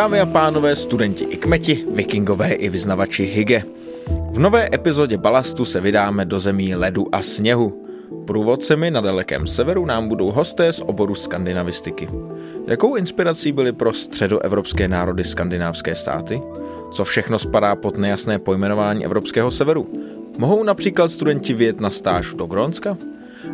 [0.00, 3.62] Dámy a pánové, studenti i kmeti, vikingové i vyznavači hygge.
[4.30, 7.86] V nové epizodě Balastu se vydáme do zemí ledu a sněhu.
[8.26, 12.08] Průvodcemi na dalekém severu nám budou hosté z oboru skandinavistiky.
[12.66, 16.42] Jakou inspirací byly pro středoevropské národy skandinávské státy?
[16.92, 19.88] Co všechno spadá pod nejasné pojmenování evropského severu?
[20.38, 22.96] Mohou například studenti vyjet na stáž do Grónska?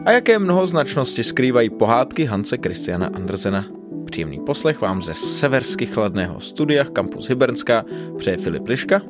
[0.04, 3.75] A jaké mnohoznačnosti skrývají pohádky Hanse Christiana Andersena?
[4.16, 7.84] Příjemný poslech vám ze seversky chladného studia Campus Hybernská
[8.18, 9.02] přeje Filip Liška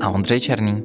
[0.00, 0.82] a Ondřej Černý.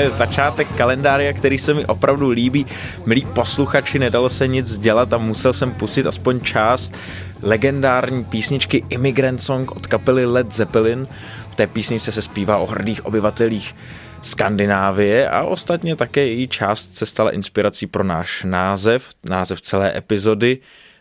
[0.00, 2.66] To je začátek kalendária, který se mi opravdu líbí.
[3.06, 6.94] Milí posluchači, nedalo se nic dělat a musel jsem pustit aspoň část
[7.42, 11.08] legendární písničky Immigrant Song od kapely Led Zeppelin.
[11.50, 13.76] V té písničce se zpívá o hrdých obyvatelích
[14.22, 20.58] Skandinávie a ostatně také její část se stala inspirací pro náš název, název celé epizody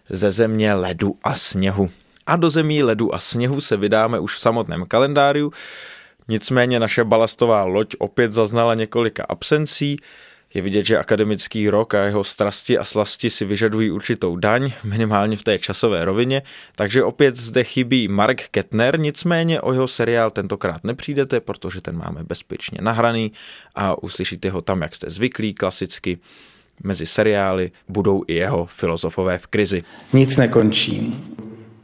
[0.09, 1.89] ze země ledu a sněhu.
[2.27, 5.51] A do zemí ledu a sněhu se vydáme už v samotném kalendáriu,
[6.29, 9.97] Nicméně naše balastová loď opět zaznala několika absencí.
[10.53, 15.37] Je vidět, že akademický rok a jeho strasti a slasti si vyžadují určitou daň, minimálně
[15.37, 16.41] v té časové rovině,
[16.75, 22.23] takže opět zde chybí Mark Kettner, nicméně o jeho seriál tentokrát nepřijdete, protože ten máme
[22.23, 23.31] bezpečně nahraný
[23.75, 26.17] a uslyšíte ho tam, jak jste zvyklí, klasicky.
[26.83, 29.83] Mezi seriály budou i jeho filozofové v krizi.
[30.13, 31.23] Nic nekončí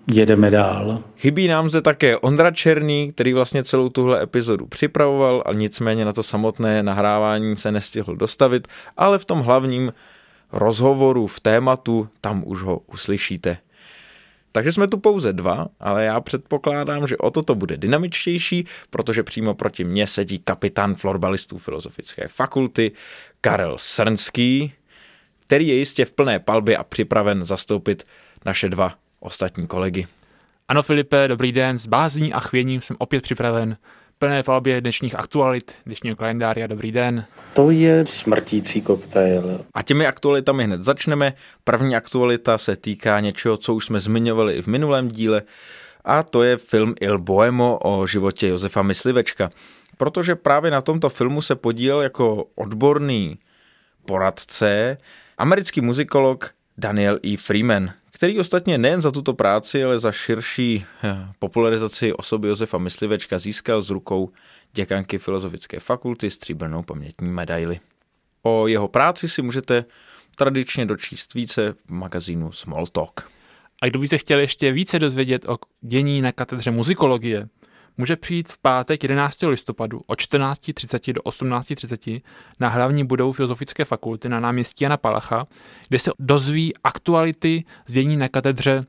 [0.08, 1.04] jedeme dál.
[1.18, 6.14] Chybí nám zde také Ondra Černý, který vlastně celou tuhle epizodu připravoval a nicméně na
[6.14, 8.68] to samotné nahrávání se nestihl dostavit,
[8.98, 9.94] ale v tom hlavním
[10.52, 13.58] rozhovoru v tématu tam už ho uslyšíte.
[14.52, 19.54] Takže jsme tu pouze dva, ale já předpokládám, že o toto bude dynamičtější, protože přímo
[19.54, 22.92] proti mně sedí kapitán florbalistů Filozofické fakulty
[23.42, 24.74] Karel Srnský,
[25.40, 28.08] který je jistě v plné palbě a připraven zastoupit
[28.46, 28.94] naše dva
[29.26, 30.08] ostatní kolegy.
[30.68, 33.78] Ano Filipe, dobrý den, s bázní a chvěním jsem opět připraven
[34.20, 36.68] plné palbě dnešních aktualit, dnešního kalendária.
[36.68, 37.26] Dobrý den.
[37.54, 39.66] To je smrtící koktejl.
[39.74, 41.34] A těmi aktualitami hned začneme.
[41.64, 45.42] První aktualita se týká něčeho, co už jsme zmiňovali i v minulém díle,
[46.06, 49.50] a to je film Il Boemo o životě Josefa Myslivečka.
[49.98, 53.40] Protože právě na tomto filmu se podílel jako odborný
[54.06, 54.98] poradce
[55.38, 57.38] americký muzikolog Daniel E.
[57.38, 63.38] Freeman, který ostatně nejen za tuto práci, ale za širší eh, popularizaci osoby Josefa Myslivečka
[63.38, 64.30] získal z rukou
[64.74, 67.80] děkanky Filozofické fakulty stříbrnou pamětní medaili.
[68.42, 69.86] O jeho práci si můžete
[70.36, 73.30] tradičně dočíst více v magazínu Smalltalk.
[73.82, 77.48] A kdo by se chtěl ještě více dozvědět o dění na katedře muzikologie,
[77.98, 79.44] může přijít v pátek 11.
[79.44, 82.22] listopadu od 14.30 do 18.30
[82.60, 85.46] na hlavní budovu Filozofické fakulty na náměstí Jana Palacha,
[85.90, 88.82] kde se dozví aktuality z dění na katedře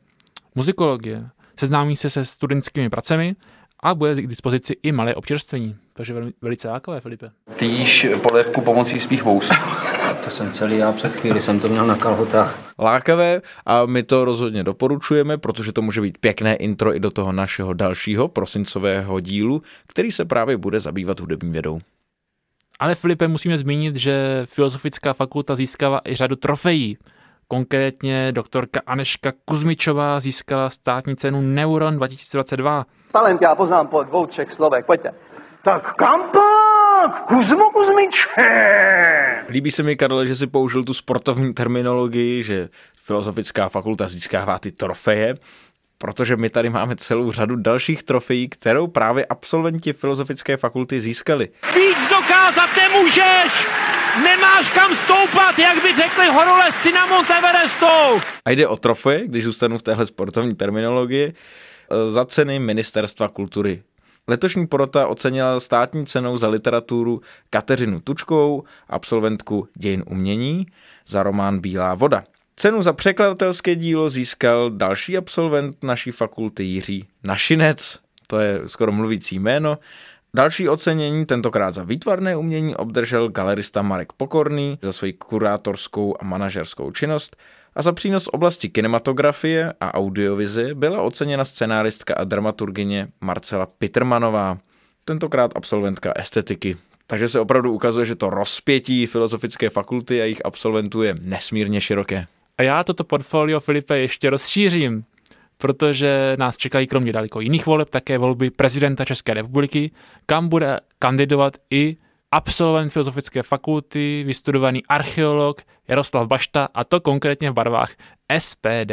[0.54, 1.28] muzikologie.
[1.58, 3.36] Seznámí se se studentskými pracemi
[3.80, 5.76] a bude k dispozici i malé občerstvení.
[5.92, 7.30] Takže velice lákavé, Filipe.
[7.60, 9.54] Jíš polévku pomocí svých vousů.
[10.14, 12.58] To jsem celý já před chvíli jsem to měl na kalhotách.
[12.78, 17.32] Lákavé a my to rozhodně doporučujeme, protože to může být pěkné intro i do toho
[17.32, 21.80] našeho dalšího prosincového dílu, který se právě bude zabývat hudební vědou.
[22.80, 26.98] Ale Filipe, musíme zmínit, že Filozofická fakulta získala i řadu trofejí.
[27.48, 32.84] Konkrétně doktorka Aneška Kuzmičová získala státní cenu Neuron 2022.
[33.12, 35.14] Talent já poznám po dvou, třech slovech, pojďte.
[35.62, 36.22] Tak kam
[37.26, 39.44] Kuzmo Kuzmiče!
[39.48, 42.68] Líbí se mi, Karle, že si použil tu sportovní terminologii, že
[43.02, 45.34] Filozofická fakulta získává ty trofeje,
[45.98, 51.48] protože my tady máme celou řadu dalších trofejí, kterou právě absolventi Filozofické fakulty získali.
[51.74, 53.66] Víc dokázat nemůžeš!
[54.24, 58.20] Nemáš kam stoupat, jak by řekli horolezci na Mount Everestou!
[58.44, 61.34] A jde o trofeje, když zůstanu v téhle sportovní terminologii,
[62.08, 63.82] za ceny Ministerstva kultury
[64.28, 67.20] Letošní porota ocenila státní cenou za literaturu
[67.50, 70.66] Kateřinu Tučkou, absolventku dějin umění,
[71.06, 72.24] za román Bílá voda.
[72.56, 79.38] Cenu za překladatelské dílo získal další absolvent naší fakulty Jiří Našinec, to je skoro mluvící
[79.38, 79.78] jméno.
[80.34, 86.90] Další ocenění, tentokrát za výtvarné umění, obdržel galerista Marek Pokorný za svoji kurátorskou a manažerskou
[86.90, 87.36] činnost
[87.76, 94.58] a za přínos v oblasti kinematografie a audiovize byla oceněna scenáristka a dramaturgině Marcela Pittermanová,
[95.04, 96.76] tentokrát absolventka estetiky
[97.06, 102.26] Takže se opravdu ukazuje, že to rozpětí filozofické fakulty a jejich absolventů je nesmírně široké.
[102.58, 105.04] A já toto portfolio Filipe ještě rozšířím,
[105.58, 109.90] protože nás čekají kromě daleko jiných voleb také volby prezidenta České republiky,
[110.26, 111.96] kam bude kandidovat i
[112.30, 117.90] absolvent filozofické fakulty, vystudovaný archeolog Jaroslav Bašta a to konkrétně v barvách
[118.38, 118.92] SPD.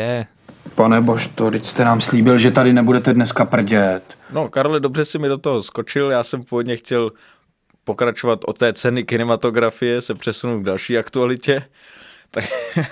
[0.76, 4.04] Pane Bošto, teď jste nám slíbil, že tady nebudete dneska prdět.
[4.32, 7.12] No, Karle, dobře si mi do toho skočil, já jsem původně chtěl
[7.84, 11.64] pokračovat od té ceny kinematografie, se přesunu k další aktualitě.
[12.34, 12.46] Tak,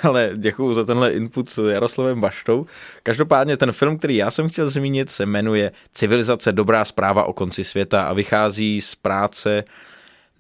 [0.04, 2.66] ale děkuji za tenhle input s Jaroslavem Baštou.
[3.04, 7.64] Každopádně ten film, který já jsem chtěl zmínit, se jmenuje Civilizace dobrá zpráva o konci
[7.64, 9.64] světa a vychází z práce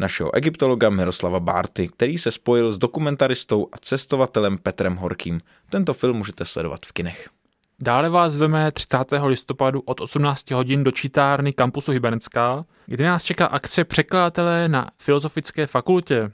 [0.01, 5.41] našeho egyptologa Miroslava Bárty, který se spojil s dokumentaristou a cestovatelem Petrem Horkým.
[5.69, 7.29] Tento film můžete sledovat v kinech.
[7.79, 8.97] Dále vás zveme 30.
[9.25, 15.67] listopadu od 18 hodin do čítárny kampusu Hybernecká, kde nás čeká akce překladatelé na Filozofické
[15.67, 16.31] fakultě.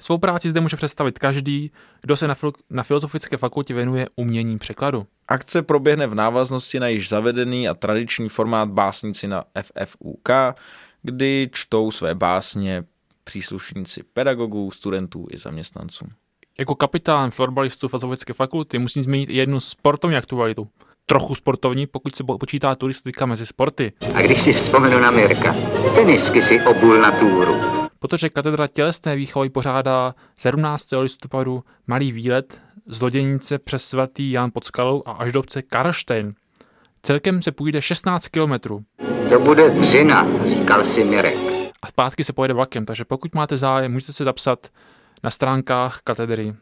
[0.00, 1.70] Svou práci zde může představit každý,
[2.00, 5.06] kdo se na, fil- na Filozofické fakultě věnuje umění překladu.
[5.28, 10.28] Akce proběhne v návaznosti na již zavedený a tradiční formát básnici na FFUK,
[11.02, 12.84] kdy čtou své básně
[13.30, 16.06] příslušníci pedagogů, studentů i zaměstnanců.
[16.58, 20.68] Jako kapitán florbalistů Filozofické fakulty musím zmínit i jednu sportovní aktualitu.
[21.06, 23.92] Trochu sportovní, pokud se počítá turistika mezi sporty.
[24.14, 25.54] A když si vzpomenu na Mirka,
[25.94, 27.54] tenisky si obul na túru.
[27.98, 30.86] Protože katedra tělesné výchovy pořádá 17.
[31.00, 36.32] listopadu malý výlet z Loděnice přes svatý Jan pod skalou a až do obce Karlštejn.
[37.02, 38.84] Celkem se půjde 16 kilometrů
[39.28, 41.49] To bude dřina, říkal si Mirek.
[41.82, 44.68] A zpátky se pojede vlakem, takže pokud máte zájem, můžete se zapsat
[45.22, 46.54] na stránkách katedry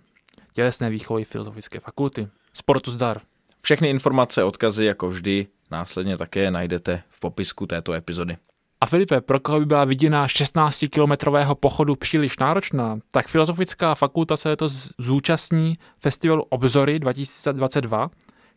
[0.54, 2.28] tělesné výchovy Filozofické fakulty.
[2.52, 3.20] Sportu zdar.
[3.62, 8.36] Všechny informace, odkazy jako vždy následně také najdete v popisku této epizody.
[8.80, 14.56] A Filipe, pro koho by byla viděna 16-kilometrového pochodu příliš náročná, tak Filozofická fakulta se
[14.56, 14.68] to
[14.98, 18.10] zúčastní festivalu Obzory 2022,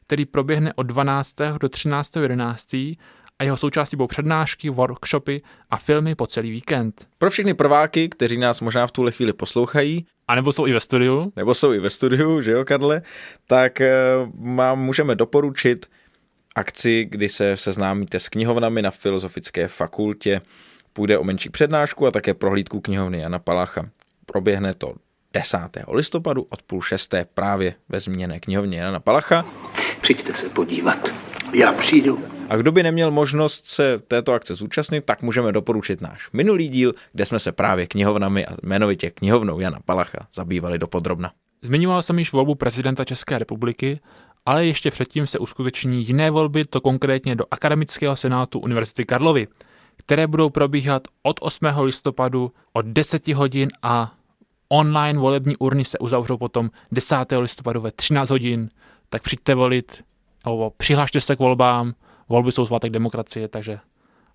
[0.06, 1.36] který proběhne od 12.
[1.62, 2.16] do 13.
[2.16, 2.76] 11.
[3.42, 7.08] a jeho součástí budou přednášky, workshopy a filmy po celý víkend.
[7.18, 10.80] Pro všechny prváky, kteří nás možná v tuhle chvíli poslouchají, A nebo jsou i ve
[10.80, 13.02] studiu, nebo jsou i ve studiu, že jo, Karle,
[13.48, 13.94] tak eh,
[14.56, 15.86] vám můžeme doporučit
[16.56, 20.42] akci, kdy se seznámíte s knihovnami na Filozofické fakultě.
[20.94, 23.90] Půjde o menší přednášku a také prohlídku knihovny Jana Palacha.
[24.26, 24.94] Proběhne to
[25.34, 25.58] 10.
[25.92, 29.46] listopadu od půl šesté právě ve zmíněné knihovně Jana Palacha.
[30.02, 31.10] Přijďte se podívat.
[31.54, 32.24] Já přijdu.
[32.50, 36.94] A kdo by neměl možnost se této akce zúčastnit, tak můžeme doporučit náš minulý díl,
[37.14, 41.32] kde jsme se právě knihovnami a jmenovitě knihovnou Jana Palacha zabývali dopodrobna.
[41.62, 44.00] Zmiňoval jsem již volbu prezidenta České republiky,
[44.46, 49.48] ale ještě předtím se uskuteční jiné volby, to konkrétně do Akademického senátu Univerzity Karlovy,
[49.98, 51.66] které budou probíhat od 8.
[51.82, 54.14] listopadu od 10 hodin a
[54.72, 57.16] online volební urny se uzavřou potom 10.
[57.38, 58.70] listopadu ve 13 hodin,
[59.10, 60.04] tak přijďte volit,
[60.46, 61.94] nebo přihlašte se k volbám,
[62.30, 63.80] volby jsou svátek demokracie, takže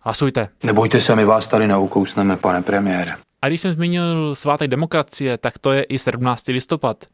[0.01, 0.49] hlasujte.
[0.63, 3.17] Nebojte se, my vás tady neukousneme, pane premiére.
[3.43, 6.49] A když jsem zmínil svátek demokracie, tak to je i 17.
[6.49, 7.05] listopad,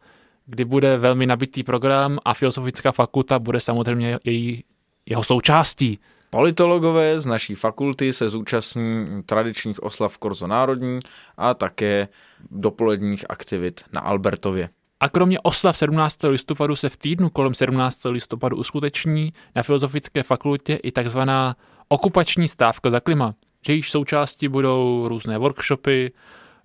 [0.47, 4.65] kdy bude velmi nabitý program a Filozofická fakulta bude samozřejmě její,
[5.07, 5.99] jeho součástí.
[6.35, 10.99] Politologové z naší fakulty se zúčastní tradičních oslav Korzo Národní
[11.37, 12.09] a také
[12.51, 14.69] dopoledních aktivit na Albertově.
[15.01, 16.17] A kromě oslav 17.
[16.29, 17.99] listopadu se v týdnu kolem 17.
[18.05, 21.57] listopadu uskuteční na Filozofické fakultě i takzvaná
[21.89, 23.35] okupační stávka za klima,
[23.69, 26.13] jejíž součástí budou různé workshopy,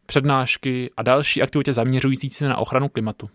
[0.05, 3.29] přednášky a další aktivity zaměřující se na ochranu klimatu.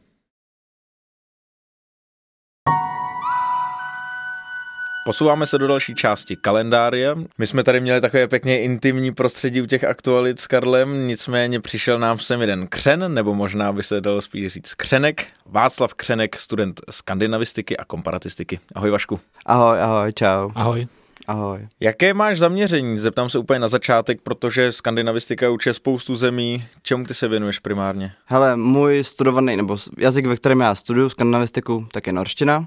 [5.04, 7.14] Posouváme se do další části kalendária.
[7.38, 11.98] My jsme tady měli takové pěkně intimní prostředí u těch aktualit s Karlem, nicméně přišel
[11.98, 15.26] nám sem jeden křen, nebo možná by se dalo spíš říct křenek.
[15.46, 18.60] Václav Křenek, student skandinavistiky a komparatistiky.
[18.74, 19.20] Ahoj Vašku.
[19.46, 20.50] Ahoj, ahoj, čau.
[20.54, 20.86] Ahoj.
[21.26, 21.68] Ahoj.
[21.80, 22.98] Jaké máš zaměření?
[22.98, 26.64] Zeptám se úplně na začátek, protože skandinavistika učí spoustu zemí.
[26.82, 28.12] Čemu ty se věnuješ primárně?
[28.26, 32.66] Hele, můj studovaný, nebo jazyk, ve kterém já studuju skandinavistiku, tak je norština,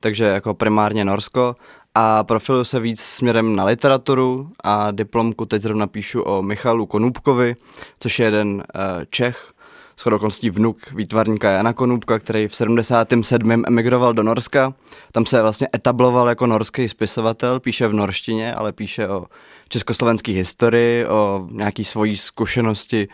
[0.00, 1.56] takže jako primárně Norsko
[1.94, 7.56] a profiluju se víc směrem na literaturu a diplomku teď zrovna píšu o Michalu Konůbkovi,
[7.98, 8.62] což je jeden uh,
[9.10, 9.52] Čech,
[10.00, 13.52] shodou okolností vnuk výtvarníka Jana Konůbka, který v 77.
[13.66, 14.74] emigroval do Norska.
[15.12, 19.26] Tam se vlastně etabloval jako norský spisovatel, píše v norštině, ale píše o
[19.68, 23.08] československé historii, o nějaký svojí zkušenosti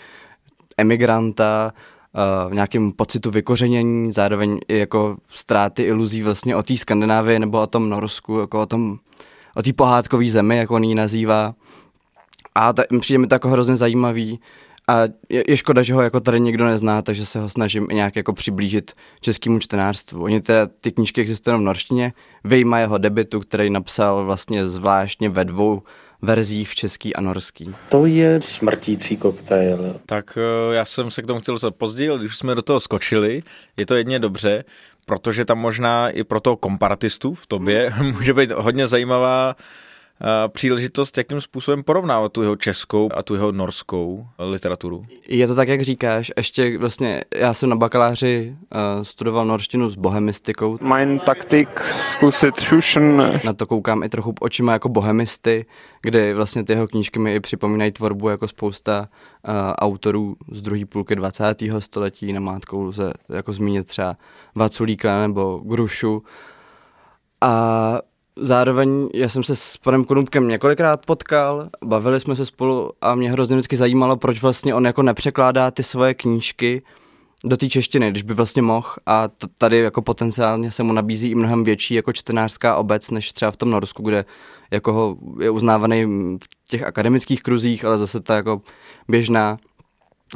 [0.79, 1.73] emigranta,
[2.47, 7.67] uh, nějakým pocitu vykořenění, zároveň i jako ztráty iluzí vlastně o té Skandinávii nebo o
[7.67, 8.99] tom Norsku, jako o tom,
[9.55, 11.55] o té pohádkové zemi, jak on ji nazývá.
[12.55, 14.41] A ta, přijde mi to jako hrozně zajímavý
[14.89, 17.95] A je, je škoda, že ho jako tady nikdo nezná, takže se ho snažím i
[17.95, 20.23] nějak jako přiblížit českému čtenářstvu.
[20.23, 22.13] Oni teda, ty knížky existují v norštině,
[22.45, 25.83] vyjma jeho debitu, který napsal vlastně zvláštně ve dvou
[26.23, 27.75] verzích v český a norský.
[27.89, 30.01] To je smrtící koktejl.
[30.07, 32.81] Tak eh, já jsem se k tomu chtěl dostat později, ale když jsme do toho
[32.81, 33.43] skočili,
[33.77, 34.65] je to jedně dobře,
[35.07, 39.57] protože tam možná i pro toho komparatistu v tobě může být hodně zajímavá
[40.49, 45.05] příležitost, jakým způsobem porovnávat tu jeho českou a tu jeho norskou literaturu.
[45.29, 46.33] Je to tak, jak říkáš.
[46.37, 50.79] Ještě vlastně, já jsem na bakaláři uh, studoval norštinu s bohemistikou.
[50.81, 51.69] Mein taktik
[52.13, 53.41] zkusit šušen.
[53.45, 55.67] Na to koukám i trochu očima jako bohemisty,
[56.03, 59.01] kde vlastně ty jeho knížky mi i připomínají tvorbu jako spousta
[59.49, 61.63] uh, autorů z druhé půlky 20.
[61.79, 62.33] století.
[62.33, 64.17] Namátkou lze jako zmínit třeba
[64.55, 66.23] Vaculíka nebo Grušu.
[67.41, 67.99] A
[68.37, 73.33] Zároveň já jsem se s panem Konupkem několikrát potkal, bavili jsme se spolu a mě
[73.33, 76.83] hrozně vždycky zajímalo, proč vlastně on jako nepřekládá ty svoje knížky
[77.45, 78.89] do té češtiny, když by vlastně mohl.
[79.07, 83.33] A t- tady jako potenciálně se mu nabízí i mnohem větší jako čtenářská obec, než
[83.33, 84.25] třeba v tom Norsku, kde
[84.71, 86.05] jako ho je uznávaný
[86.43, 88.63] v těch akademických kruzích, ale zase ta jako
[89.09, 89.59] běžná,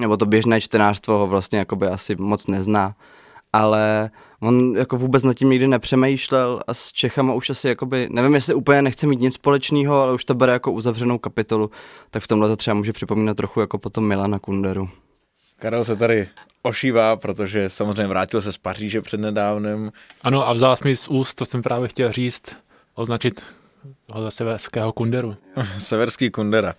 [0.01, 2.95] nebo to běžné čtenářstvo ho vlastně jako by asi moc nezná,
[3.53, 4.11] ale
[4.47, 8.55] on jako vůbec nad tím nikdy nepřemýšlel a s Čechama už asi jakoby, nevím jestli
[8.55, 11.71] úplně nechce mít nic společného, ale už to bere jako uzavřenou kapitolu,
[12.11, 14.89] tak v tomhle to třeba může připomínat trochu jako potom Milana Kunderu.
[15.59, 16.29] Karel se tady
[16.63, 19.91] ošívá, protože samozřejmě vrátil se z Paříže před nedávnem.
[20.23, 22.57] Ano a vzal mi z úst, to jsem právě chtěl říct,
[22.95, 23.43] označit
[24.13, 25.37] ho za severského kunderu.
[25.79, 26.75] Severský kundera.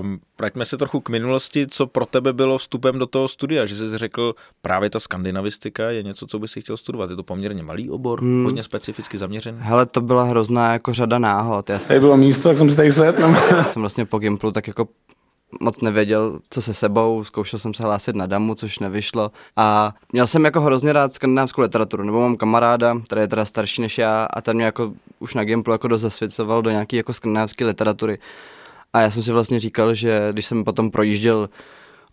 [0.00, 3.74] Um, vraťme se trochu k minulosti, co pro tebe bylo vstupem do toho studia, že
[3.74, 7.10] jsi řekl, právě ta skandinavistika je něco, co bys si chtěl studovat.
[7.10, 8.44] Je to poměrně malý obor, hmm.
[8.44, 9.58] hodně specificky zaměřený.
[9.60, 11.70] Hele, to byla hrozná jako řada náhod.
[11.70, 11.78] Já...
[11.78, 13.34] Tady bylo místo, jak jsem si tady sedl.
[13.72, 14.88] jsem vlastně po Gimplu tak jako
[15.60, 19.30] moc nevěděl, co se sebou, zkoušel jsem se hlásit na damu, což nevyšlo.
[19.56, 23.82] A měl jsem jako hrozně rád skandinávskou literaturu, nebo mám kamaráda, který je teda starší
[23.82, 27.12] než já a ten mě jako už na Gimplu jako dost zasvěcoval do nějaký jako
[27.12, 28.18] skandinávské literatury.
[28.92, 31.48] A já jsem si vlastně říkal, že když jsem potom projížděl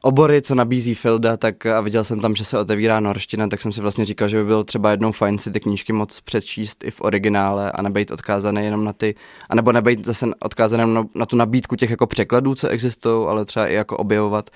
[0.02, 3.72] obory, co nabízí Filda, tak a viděl jsem tam, že se otevírá norština, tak jsem
[3.72, 6.92] si vlastně říkal, že by bylo třeba jednou fajn si ty knížky moc přečíst i
[6.92, 9.16] v originále a nebejt odkázaný jenom na ty,
[9.50, 13.68] anebo nebejt zase odkázaný na, na tu nabídku těch jako překladů, co existují, ale třeba
[13.68, 14.50] i jako objevovat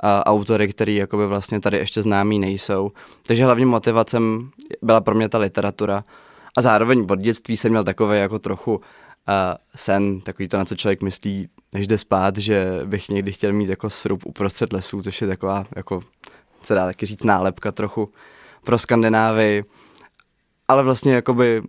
[0.00, 2.92] a autory, který jakoby vlastně tady ještě známí nejsou.
[3.26, 4.50] Takže hlavním motivacem
[4.82, 6.04] byla pro mě ta literatura.
[6.56, 8.82] A zároveň od dětství jsem měl takové jako trochu uh,
[9.76, 13.68] sen, takový to, na co člověk myslí, než jde spát, že bych někdy chtěl mít
[13.68, 16.00] jako srub uprostřed lesů, což je taková, jako
[16.62, 18.12] se dá taky říct, nálepka trochu
[18.64, 19.64] pro Skandinávii.
[20.68, 21.62] Ale vlastně jakoby,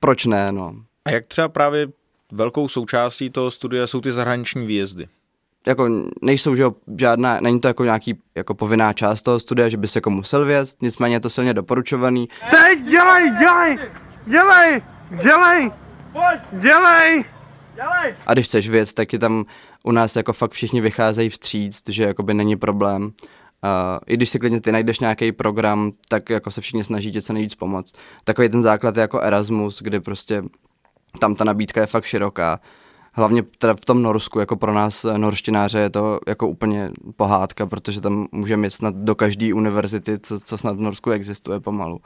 [0.00, 0.74] proč ne, no.
[1.04, 1.88] A jak třeba právě
[2.32, 5.06] velkou součástí toho studia jsou ty zahraniční výjezdy?
[5.66, 5.88] Jako
[6.22, 6.64] nejsou, že
[6.98, 10.44] žádná, není to jako nějaký jako povinná část toho studia, že by se jako musel
[10.44, 12.28] věct, nicméně je to silně doporučovaný.
[12.50, 13.78] Teď dělej, dělej,
[14.26, 14.82] dělej,
[15.22, 15.70] dělej,
[16.12, 16.40] dělej!
[16.52, 17.24] Dělej!
[18.26, 19.44] A když chceš věc, tak je tam
[19.84, 23.02] u nás jako fakt všichni vycházejí vstříc, že jakoby není problém.
[23.02, 23.10] Uh,
[24.06, 27.32] I když si klidně ty najdeš nějaký program, tak jako se všichni snaží tě co
[27.32, 27.92] nejvíc pomoct.
[28.24, 30.42] Takový ten základ je jako Erasmus, kde prostě
[31.18, 32.60] tam ta nabídka je fakt široká.
[33.14, 38.00] Hlavně teda v tom Norsku, jako pro nás norštináře je to jako úplně pohádka, protože
[38.00, 41.96] tam můžeme jít snad do každé univerzity, co, co snad v Norsku existuje pomalu.
[41.96, 42.02] Uh,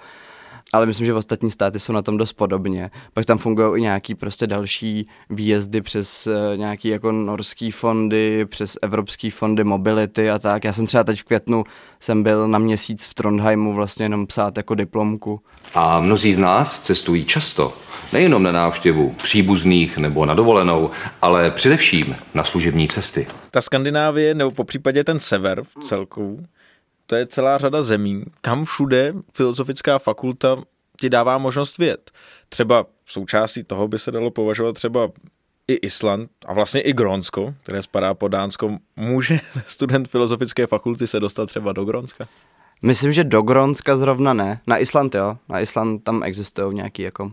[0.73, 2.90] ale myslím, že ostatní státy jsou na tom dost podobně.
[3.12, 8.76] Pak tam fungují i nějaký prostě další výjezdy přes uh, nějaký jako norský fondy, přes
[8.83, 10.64] evropský fondy mobility a tak.
[10.64, 11.64] Já jsem třeba teď v květnu
[12.00, 15.40] jsem byl na měsíc v Trondheimu vlastně jenom psát jako diplomku.
[15.75, 17.76] A mnozí z nás cestují často,
[18.12, 20.90] nejenom na návštěvu příbuzných nebo na dovolenou,
[21.23, 23.26] ale především na služební cesty.
[23.50, 26.47] Ta Skandinávie, nebo po případě ten sever v celku,
[27.06, 30.56] to je celá řada zemí, kam všude filozofická fakulta
[31.00, 32.11] ti dává možnost vědět.
[32.49, 35.08] Třeba součástí toho by se dalo považovat třeba
[35.68, 38.78] i Island a vlastně i Grónsko, které spadá pod Dánsko.
[38.96, 42.28] Může student filozofické fakulty se dostat třeba do Grónska?
[42.82, 44.61] Myslím, že do Grónska zrovna ne.
[44.66, 45.37] Na Island jo.
[45.49, 47.32] Na Island tam existují nějaké jako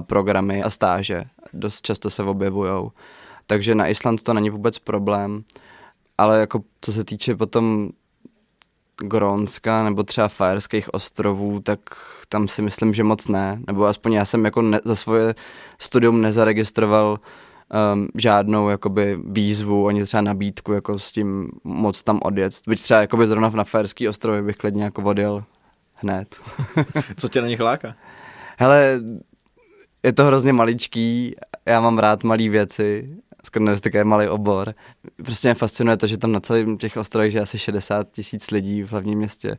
[0.00, 1.24] programy a stáže.
[1.52, 2.90] Dost často se objevují.
[3.46, 5.44] Takže na Island to není vůbec problém.
[6.18, 7.90] Ale jako co se týče potom
[9.02, 11.80] Grónska nebo třeba Fajerských ostrovů, tak
[12.28, 13.60] tam si myslím, že moc ne.
[13.66, 15.34] Nebo aspoň já jsem jako ne, za svoje
[15.78, 17.18] studium nezaregistroval
[17.94, 22.52] um, žádnou jakoby výzvu, ani třeba nabídku jako s tím moc tam odjet.
[22.66, 25.44] Byť třeba jakoby zrovna na Fajerský ostrovy bych klidně jako odjel
[25.94, 26.40] hned.
[27.16, 27.94] Co tě na nich láká?
[28.58, 29.00] Hele,
[30.02, 31.34] je to hrozně maličký,
[31.66, 34.74] já mám rád malé věci skandinavistika je malý obor.
[35.16, 38.82] Prostě mě fascinuje to, že tam na celém těch ostrovech je asi 60 tisíc lidí
[38.82, 39.58] v hlavním městě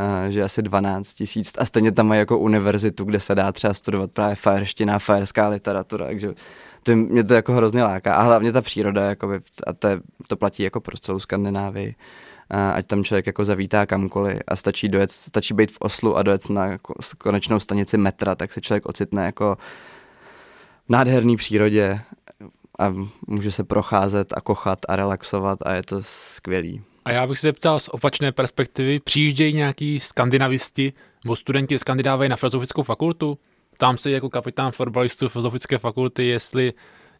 [0.00, 1.52] Uh, že asi 12 tisíc.
[1.58, 6.06] A stejně tam mají jako univerzitu, kde se dá třeba studovat právě fajerština, fajerská literatura,
[6.06, 6.34] takže
[6.82, 8.14] to mě to jako hrozně láká.
[8.14, 11.94] A hlavně ta příroda, jakoby, a to, je, to platí jako pro celou Skandinávii,
[12.74, 16.50] ať tam člověk jako zavítá kamkoliv a stačí dojet, stačí být v Oslu a dojet
[16.50, 16.78] na
[17.18, 19.56] konečnou stanici metra, tak se člověk ocitne jako
[20.86, 22.00] v nádherný přírodě
[22.78, 22.94] a
[23.26, 26.82] může se procházet a kochat a relaxovat a je to skvělý.
[27.04, 30.92] A já bych se zeptal z opačné perspektivy, přijíždějí nějaký skandinavisti
[31.24, 33.38] nebo studenti Skandinávie na filozofickou fakultu?
[33.78, 36.72] Tam se jako kapitán fotbalistů filozofické fakulty, jestli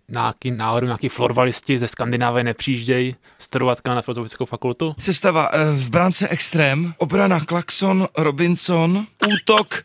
[0.08, 4.94] nějaký náhodou nějaký florbalisti ze Skandinávie nepřijíždějí studovat na filozofickou fakultu?
[4.98, 9.84] Sestava eh, v bránce extrém, obrana Klaxon, Robinson, útok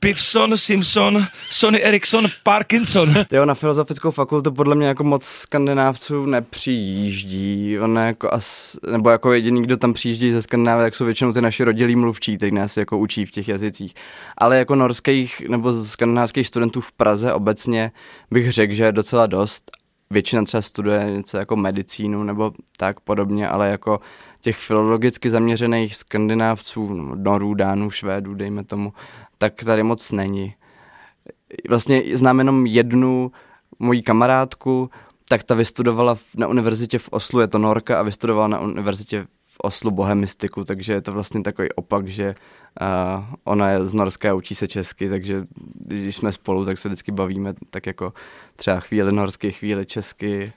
[0.00, 3.14] Pivson, Simpson, Sony Ericsson, Parkinson.
[3.32, 7.78] Jo, na filozofickou fakultu podle mě jako moc skandinávců nepřijíždí.
[7.78, 11.40] On jako as, nebo jako jediný, kdo tam přijíždí ze Skandinávie, tak jsou většinou ty
[11.40, 13.94] naši rodilí mluvčí, kteří nás jako učí v těch jazycích.
[14.38, 17.92] Ale jako norských nebo skandinávských studentů v Praze obecně
[18.30, 19.70] bych řekl, že je docela dost.
[20.10, 24.00] Většina třeba studuje něco jako medicínu nebo tak podobně, ale jako
[24.40, 28.92] těch filologicky zaměřených skandinávců, norů, dánů, švédů, dejme tomu,
[29.38, 30.54] tak tady moc není.
[31.68, 33.32] Vlastně znám jenom jednu
[33.78, 34.90] moji kamarádku,
[35.28, 39.56] tak ta vystudovala na univerzitě v Oslu, je to Norka, a vystudovala na univerzitě v
[39.62, 42.34] Oslu bohemistiku, takže je to vlastně takový opak, že
[42.80, 45.44] uh, ona je z Norska a učí se česky, takže
[45.74, 48.12] když jsme spolu, tak se vždycky bavíme tak jako
[48.56, 50.52] třeba chvíli norsky, chvíli česky,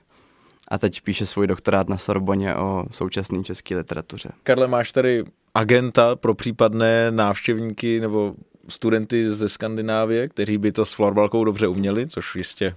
[0.67, 4.29] a teď píše svůj doktorát na Sorboně o současné české literatuře.
[4.43, 5.23] Karle, máš tady
[5.55, 8.35] agenta pro případné návštěvníky nebo
[8.67, 12.75] studenty ze Skandinávie, kteří by to s florbalkou dobře uměli, což jistě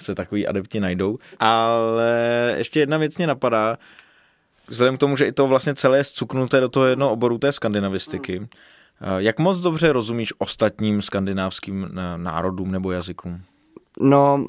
[0.00, 1.16] se takový adepti najdou.
[1.38, 3.78] Ale ještě jedna věc mě napadá,
[4.68, 7.52] vzhledem k tomu, že i to vlastně celé je zcuknuté do toho jednoho oboru té
[7.52, 8.48] skandinavistiky,
[9.18, 13.42] jak moc dobře rozumíš ostatním skandinávským národům nebo jazykům?
[14.00, 14.46] No,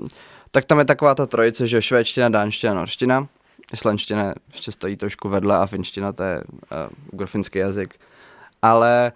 [0.52, 3.28] tak tam je taková ta trojice, že švédština, dánština, norština.
[3.74, 6.78] Islandština ještě stojí trošku vedle a finština to je uh,
[7.12, 7.96] grofinský jazyk.
[8.62, 9.12] Ale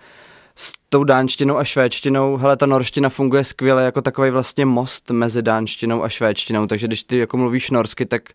[0.56, 5.42] s tou dánštinou a švédštinou, hele, ta norština funguje skvěle jako takový vlastně most mezi
[5.42, 8.30] dánštinou a švédštinou, takže když ty jako mluvíš norsky, tak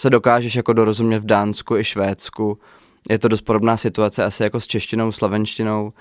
[0.00, 2.58] se dokážeš jako dorozumět v Dánsku i Švédsku.
[3.10, 5.92] Je to dost podobná situace asi jako s češtinou, slavenštinou.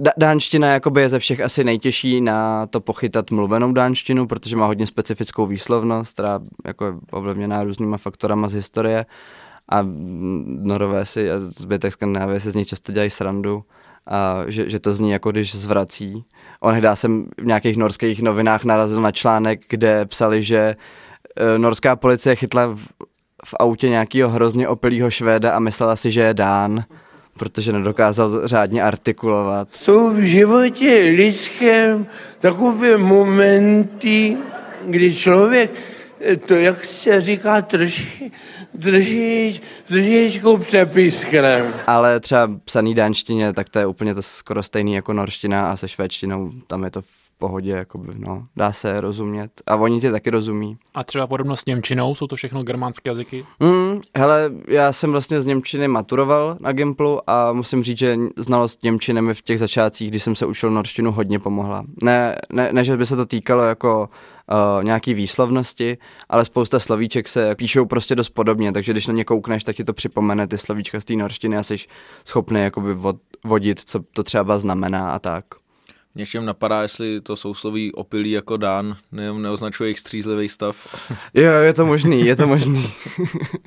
[0.00, 4.66] Da- dánština jakoby je ze všech asi nejtěžší na to pochytat mluvenou dánštinu, protože má
[4.66, 9.06] hodně specifickou výslovnost, která jako je ovlivněná různýma faktorama z historie
[9.68, 9.86] a
[10.46, 13.64] norové si a zbytek Skandinávie se z nich často dělají srandu
[14.06, 16.24] a že, že to zní jako když zvrací.
[16.60, 20.76] Onhedá jsem v nějakých norských novinách narazil na článek, kde psali, že
[21.36, 22.76] e, norská policie chytla
[23.44, 26.84] v, autě nějakého hrozně opilého Švéda a myslela si, že je Dán
[27.38, 29.68] protože nedokázal řádně artikulovat.
[29.72, 32.06] Jsou v životě lidském
[32.40, 34.36] takové momenty,
[34.86, 35.70] kdy člověk
[36.46, 38.32] to, jak se říká, drží,
[38.74, 41.74] drží, trošičku přepískne.
[41.86, 45.88] Ale třeba psaný dánštině, tak to je úplně to skoro stejný jako norština a se
[45.88, 47.00] švédštinou, tam je to
[47.38, 49.62] pohodě, jakoby, no, dá se rozumět.
[49.66, 50.78] A oni tě taky rozumí.
[50.94, 53.44] A třeba podobno s Němčinou, jsou to všechno germánské jazyky?
[53.60, 58.82] Mm, hele, já jsem vlastně z Němčiny maturoval na Gimplu a musím říct, že znalost
[58.82, 61.84] Němčiny mi v těch začátcích, když jsem se učil norštinu, hodně pomohla.
[62.02, 64.08] Ne, ne, ne že by se to týkalo jako
[64.78, 65.98] uh, nějaký výslovnosti,
[66.28, 69.84] ale spousta slovíček se píšou prostě dost podobně, takže když na ně koukneš, tak ti
[69.84, 71.76] to připomene ty slovíčka z té norštiny a jsi
[72.24, 72.96] schopný jakoby
[73.44, 75.44] vodit, co to třeba znamená a tak.
[76.18, 80.86] Něčem napadá, jestli to sousloví opilí jako dán ne, neoznačuje jejich střízlivý stav.
[81.34, 82.92] Jo, je to možný, je to možný.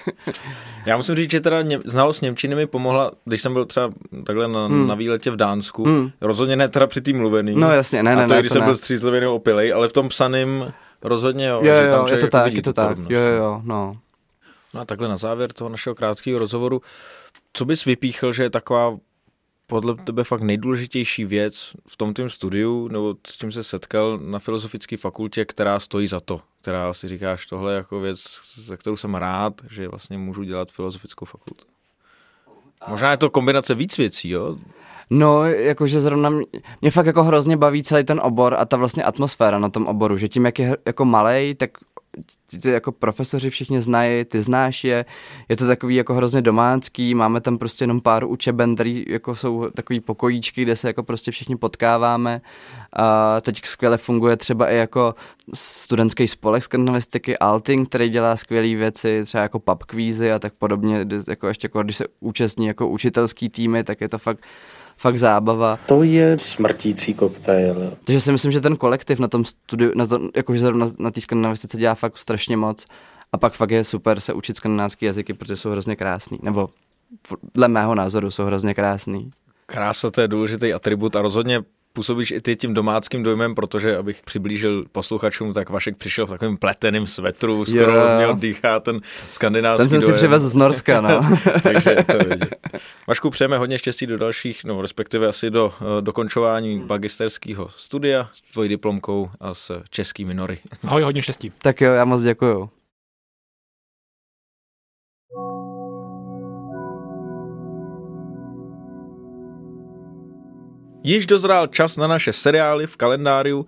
[0.85, 3.89] Já musím říct, že teda ně, znalost Němčiny mi pomohla, když jsem byl třeba
[4.25, 4.87] takhle na, hmm.
[4.87, 5.83] na výletě v Dánsku.
[5.83, 6.11] Hmm.
[6.21, 7.55] Rozhodně ne teda při tým mluvený.
[7.55, 8.65] No jasně, ne, ne, A to, ne, když to jsem ne.
[8.65, 11.61] byl střízlivý nebo opilej, ale v tom psaným rozhodně jo.
[11.63, 12.97] Jo, že jo, tam je to tak, je to tak.
[13.09, 13.97] Jo, jo, no.
[14.73, 16.81] No a takhle na závěr toho našeho krátkého rozhovoru,
[17.53, 18.97] co bys vypíchl, že je taková
[19.71, 24.39] podle tebe fakt nejdůležitější věc v tom tým studiu, nebo s čím se setkal na
[24.39, 28.23] filozofické fakultě, která stojí za to, která si říkáš, tohle jako věc,
[28.55, 31.65] za kterou jsem rád, že vlastně můžu dělat filozofickou fakultu.
[32.87, 34.57] Možná je to kombinace víc věcí, jo?
[35.09, 36.45] No, jakože zrovna mě,
[36.81, 40.17] mě fakt jako hrozně baví celý ten obor a ta vlastně atmosféra na tom oboru,
[40.17, 41.69] že tím, jak je jako malej, tak
[42.61, 45.05] ty jako profesoři všichni znají, ty znáš je,
[45.49, 49.69] je to takový jako hrozně domácký, máme tam prostě jenom pár učeben, který jako jsou
[49.69, 52.41] takový pokojíčky, kde se jako prostě všichni potkáváme.
[52.93, 55.15] A teď skvěle funguje třeba i jako
[55.53, 59.83] studentský spolek skandinavistiky Alting, který dělá skvělé věci, třeba jako pub
[60.35, 64.17] a tak podobně, jako ještě jako když se účastní jako učitelský týmy, tak je to
[64.17, 64.39] fakt
[65.01, 65.79] fakt zábava.
[65.85, 67.97] To je smrtící koktejl.
[68.05, 71.21] Takže si myslím, že ten kolektiv na tom studiu, na to, jakože zrovna na té
[71.21, 72.85] skandinavistice dělá fakt strašně moc
[73.31, 76.69] a pak fakt je super se učit skandinávské jazyky, protože jsou hrozně krásný, nebo
[77.53, 79.31] dle mého názoru jsou hrozně krásný.
[79.65, 81.61] Krása to je důležitý atribut a rozhodně
[81.93, 86.57] působíš i ty tím domáckým dojmem, protože abych přiblížil posluchačům, tak Vašek přišel v takovém
[86.57, 88.99] pleteném svetru, skoro z něho dýchá ten
[89.29, 90.13] skandinávský Ten jsem dojem.
[90.13, 91.21] si přivez z Norska, no.
[91.63, 92.47] Takže to.
[93.07, 98.41] Vašku, přejeme hodně štěstí do dalších, no respektive asi do uh, dokončování magisterského studia s
[98.53, 100.59] tvojí diplomkou a s českými nory.
[100.87, 101.51] Ahoj, hodně štěstí.
[101.57, 102.69] Tak jo, já moc děkuju.
[111.03, 113.65] Již dozrál čas na naše seriály v kalendáriu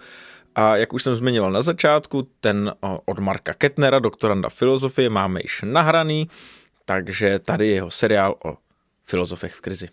[0.55, 2.73] a jak už jsem zmiňoval na začátku, ten
[3.05, 6.27] od Marka Kettnera, doktoranda filozofie, máme již nahraný,
[6.85, 8.57] takže tady je jeho seriál o
[9.03, 9.89] filozofech v krizi.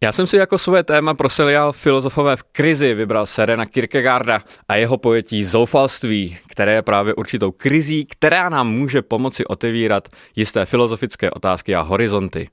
[0.00, 4.76] Já jsem si jako své téma pro seriál Filozofové v krizi vybral Serena Kierkegaarda a
[4.76, 11.30] jeho pojetí zoufalství, které je právě určitou krizí, která nám může pomoci otevírat jisté filozofické
[11.30, 12.48] otázky a horizonty.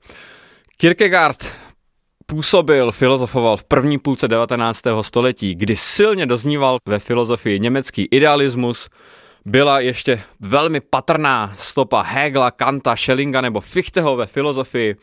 [0.76, 1.52] Kierkegaard
[2.32, 4.82] působil, filozofoval v první půlce 19.
[5.02, 8.88] století, kdy silně dozníval ve filozofii německý idealismus,
[9.44, 14.96] byla ještě velmi patrná stopa Hegela, Kanta, Schellinga nebo Fichteho ve filozofii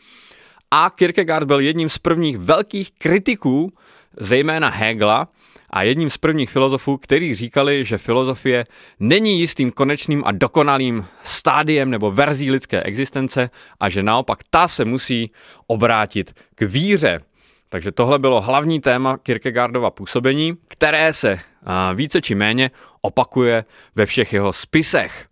[0.70, 3.72] a Kierkegaard byl jedním z prvních velkých kritiků,
[4.20, 5.28] zejména Hegela,
[5.70, 8.66] a jedním z prvních filozofů, kteří říkali, že filozofie
[9.00, 14.84] není jistým konečným a dokonalým stádiem nebo verzí lidské existence a že naopak ta se
[14.84, 15.30] musí
[15.66, 17.20] obrátit k víře.
[17.68, 21.38] Takže tohle bylo hlavní téma Kierkegaardova působení, které se
[21.94, 22.70] více či méně
[23.02, 25.26] opakuje ve všech jeho spisech.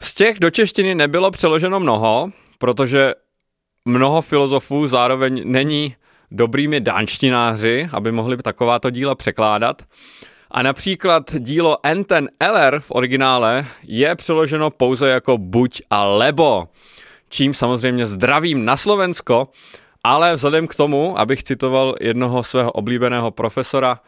[0.00, 3.14] Z těch do češtiny nebylo přeloženo mnoho, protože
[3.84, 5.96] mnoho filozofů zároveň není
[6.30, 9.82] dobrými dánštináři, aby mohli takováto díla překládat.
[10.50, 16.68] A například dílo Enten Eller v originále je přeloženo pouze jako buď a lebo,
[17.28, 19.48] čím samozřejmě zdravím na Slovensko,
[20.04, 24.00] ale vzhledem k tomu, abych citoval jednoho svého oblíbeného profesora,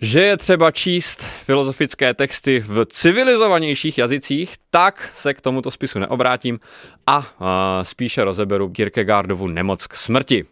[0.00, 6.60] že je třeba číst filozofické texty v civilizovanějších jazycích, tak se k tomuto spisu neobrátím
[7.06, 10.44] a, a spíše rozeberu Kierkegaardovu nemoc k smrti.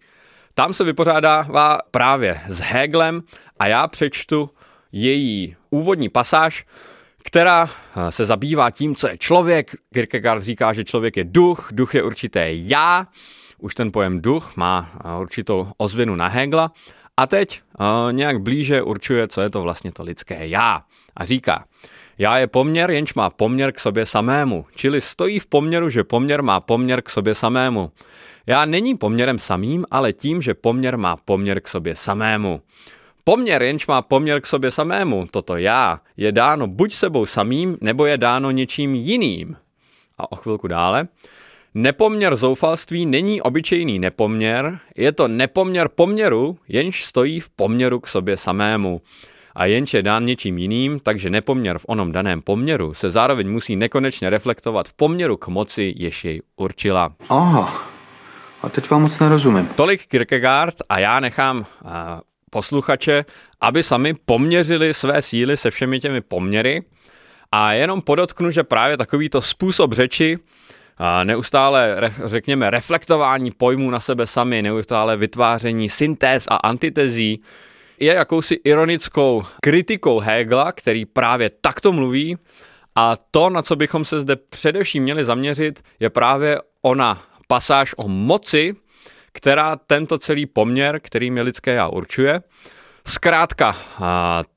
[0.55, 3.21] Tam se vypořádává právě s Hegelem
[3.59, 4.51] a já přečtu
[4.93, 6.67] její úvodní pasáž,
[7.25, 7.71] která
[8.11, 9.75] se zabývá tím, co je člověk.
[9.95, 13.07] Kierkegaard říká, že člověk je duch, duch je určité já,
[13.59, 16.73] už ten pojem duch má určitou ozvěnu na Hegla
[17.17, 20.83] a teď uh, nějak blíže určuje, co je to vlastně to lidské já.
[21.17, 21.64] A říká,
[22.19, 26.43] já je poměr, jenž má poměr k sobě samému, čili stojí v poměru, že poměr
[26.43, 27.93] má poměr k sobě samému.
[28.46, 32.61] Já není poměrem samým, ale tím, že poměr má poměr k sobě samému.
[33.24, 38.07] Poměr, jenž má poměr k sobě samému, toto já, je dáno buď sebou samým, nebo
[38.07, 39.57] je dáno něčím jiným.
[40.18, 41.09] A o chvilku dále.
[41.74, 48.37] Nepoměr zoufalství není obyčejný nepoměr, je to nepoměr poměru, jenž stojí v poměru k sobě
[48.37, 49.00] samému.
[49.54, 53.76] A jenž je dán něčím jiným, takže nepoměr v onom daném poměru se zároveň musí
[53.76, 57.12] nekonečně reflektovat v poměru k moci, jež jej určila.
[57.28, 57.93] Aha,
[58.64, 59.68] a teď vám moc nerozumím.
[59.68, 61.90] Tolik Kierkegaard a já nechám uh,
[62.50, 63.24] posluchače,
[63.61, 66.83] aby sami poměřili své síly se všemi těmi poměry.
[67.53, 70.38] A jenom podotknu, že právě takovýto způsob řeči
[71.24, 77.42] neustále, řekněme, reflektování pojmů na sebe sami, neustále vytváření syntéz a antitezí,
[78.00, 82.37] je jakousi ironickou kritikou Hegela, který právě takto mluví
[82.94, 87.22] a to, na co bychom se zde především měli zaměřit, je právě ona
[87.55, 88.75] pasáž o moci,
[89.33, 92.43] která tento celý poměr, kterým je lidské já určuje.
[93.07, 93.77] Zkrátka,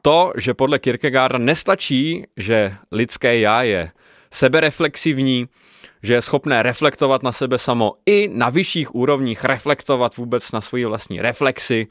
[0.02, 3.92] to, že podle Kierkegaarda nestačí, že lidské já je
[4.34, 5.48] sebereflexivní,
[6.04, 10.86] že je schopné reflektovat na sebe samo i na vyšších úrovních reflektovat vůbec na svoji
[10.86, 11.88] vlastní reflexy,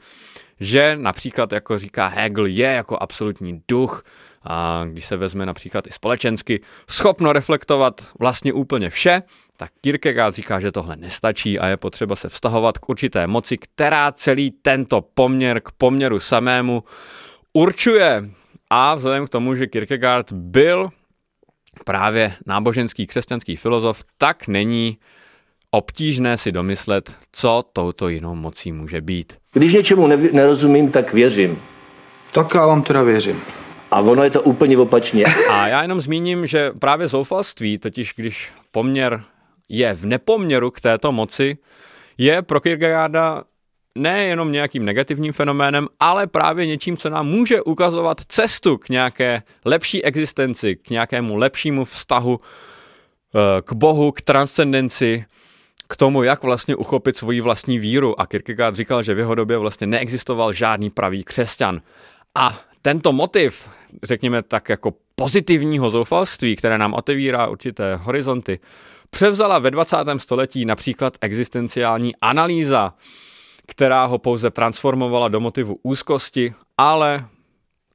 [0.59, 4.03] že například, jako říká Hegel, je jako absolutní duch,
[4.43, 9.21] a když se vezme například i společensky, schopno reflektovat vlastně úplně vše,
[9.57, 14.11] tak Kierkegaard říká, že tohle nestačí a je potřeba se vztahovat k určité moci, která
[14.11, 16.83] celý tento poměr k poměru samému
[17.53, 18.29] určuje.
[18.69, 20.89] A vzhledem k tomu, že Kierkegaard byl
[21.85, 24.97] právě náboženský křesťanský filozof, tak není
[25.71, 29.37] obtížné si domyslet, co touto jinou mocí může být.
[29.53, 31.61] Když něčemu nerozumím, tak věřím.
[32.33, 33.41] Tak já vám teda věřím.
[33.91, 35.25] A ono je to úplně opačně.
[35.49, 39.23] A já jenom zmíním, že právě zoufalství, totiž když poměr
[39.69, 41.57] je v nepoměru k této moci,
[42.17, 43.43] je pro Kierkegaarda
[43.95, 50.03] nejenom nějakým negativním fenoménem, ale právě něčím, co nám může ukazovat cestu k nějaké lepší
[50.03, 55.25] existenci, k nějakému lepšímu vztahu eh, k Bohu, k transcendenci,
[55.87, 58.21] k tomu, jak vlastně uchopit svoji vlastní víru.
[58.21, 61.81] A Kierkegaard říkal, že v jeho době vlastně neexistoval žádný pravý křesťan.
[62.35, 63.69] A tento motiv,
[64.03, 68.59] řekněme tak jako pozitivního zoufalství, které nám otevírá určité horizonty,
[69.09, 69.97] převzala ve 20.
[70.17, 72.93] století například existenciální analýza,
[73.67, 77.25] která ho pouze transformovala do motivu úzkosti, ale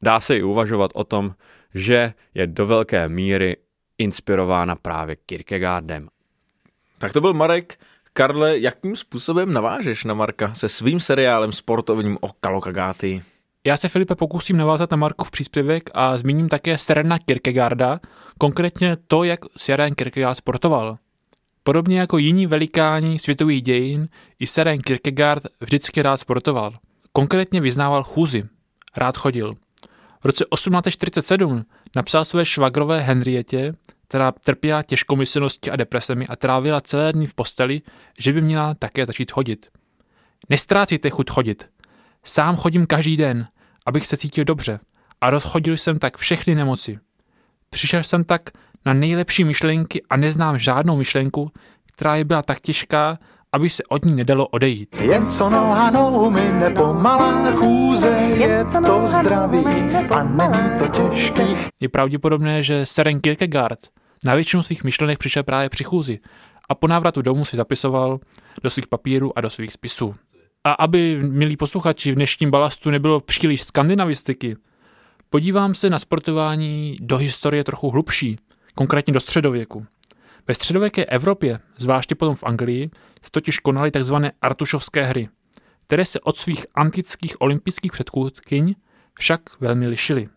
[0.03, 1.35] dá se i uvažovat o tom,
[1.75, 3.57] že je do velké míry
[3.99, 6.09] inspirována právě Kierkegaardem.
[7.03, 7.79] Tak to byl Marek.
[8.13, 13.23] Karle, jakým způsobem navážeš na Marka se svým seriálem sportovním o Kalokagáty?
[13.67, 18.01] Já se, Filipe, pokusím navázat na Markov příspěvek a zmíním také Serena Kierkegaarda,
[18.39, 20.99] konkrétně to, jak Søren Kierkegaard sportoval.
[21.63, 24.07] Podobně jako jiní velikáni světových dějin,
[24.39, 26.73] i Søren Kierkegaard vždycky rád sportoval.
[27.13, 28.45] Konkrétně vyznával chůzi.
[28.97, 29.55] Rád chodil.
[30.21, 31.65] V roce 1847
[31.97, 33.73] napsal své švagrové Henrietě,
[34.13, 37.83] která trpěla těžkomyslností a depresemi a trávila celé dny v posteli,
[38.19, 39.69] že by měla také začít chodit.
[40.49, 41.69] Nestrácíte chuť chodit.
[42.25, 43.47] Sám chodím každý den,
[43.87, 44.81] abych se cítil dobře
[45.21, 46.99] a rozchodil jsem tak všechny nemoci.
[47.71, 48.43] Přišel jsem tak
[48.87, 51.51] na nejlepší myšlenky a neznám žádnou myšlenku,
[51.93, 53.19] která je byla tak těžká,
[53.53, 54.97] aby se od ní nedalo odejít.
[55.01, 59.65] Jen co nohanou mi nepomalá chůze, je to zdravý
[60.11, 61.57] a není to těžký.
[61.81, 63.79] Je pravděpodobné, že Søren Kierkegaard
[64.25, 66.19] na většinu svých myšlenek přišel právě při chůzi
[66.69, 68.21] a po návratu domů si zapisoval
[68.63, 70.15] do svých papírů a do svých spisů.
[70.65, 74.57] A aby, milí posluchači, v dnešním balastu nebylo příliš skandinavistiky,
[75.31, 78.39] podívám se na sportování do historie trochu hlubší,
[78.75, 79.87] konkrétně do středověku.
[80.49, 82.91] Ve středověké Evropě, zvláště potom v Anglii,
[83.23, 84.15] se totiž konaly tzv.
[84.43, 85.29] artušovské hry,
[85.87, 88.75] které se od svých antických olympijských předchůdkyň
[89.19, 90.29] však velmi lišily.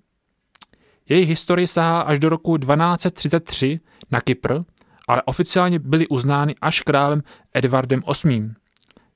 [1.09, 3.79] Jejich historie sahá až do roku 1233
[4.11, 4.59] na Kypr,
[5.07, 7.21] ale oficiálně byly uznány až králem
[7.53, 8.49] Edvardem VIII.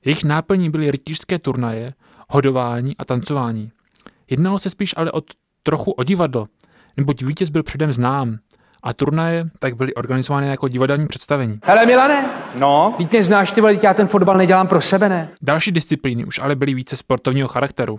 [0.04, 1.94] Jejich náplní byly rytířské turnaje,
[2.28, 3.70] hodování a tancování.
[4.30, 5.22] Jednalo se spíš ale o
[5.62, 6.46] trochu o divadlo,
[6.96, 8.38] neboť vítěz byl předem znám
[8.82, 11.58] a turnaje tak byly organizovány jako divadelní představení.
[11.62, 12.94] Hele Milane, no?
[12.98, 15.28] Víte, neznáš ty vole, já ten fotbal nedělám pro sebe, ne?
[15.42, 17.98] Další disciplíny už ale byly více sportovního charakteru.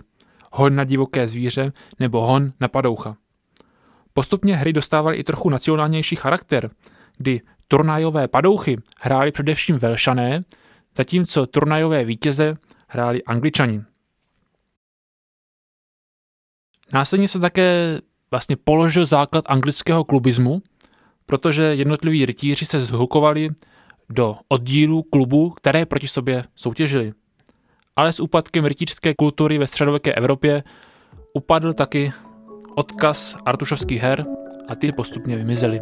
[0.52, 3.16] Hon na divoké zvíře nebo hon na padoucha.
[4.12, 6.70] Postupně hry dostávaly i trochu nacionálnější charakter,
[7.16, 10.44] kdy turnajové padouchy hráli především Velšané,
[10.96, 12.54] zatímco turnajové vítěze
[12.88, 13.84] hráli Angličani.
[16.92, 20.62] Následně se také vlastně položil základ anglického klubismu,
[21.26, 23.50] protože jednotliví rytíři se zhukovali
[24.10, 27.12] do oddílů klubů, které proti sobě soutěžili.
[27.96, 30.64] Ale s úpadkem rytířské kultury ve středověké Evropě
[31.34, 32.12] upadl taky
[32.74, 34.26] odkaz artušovských her
[34.68, 35.80] a ty postupně vymizely.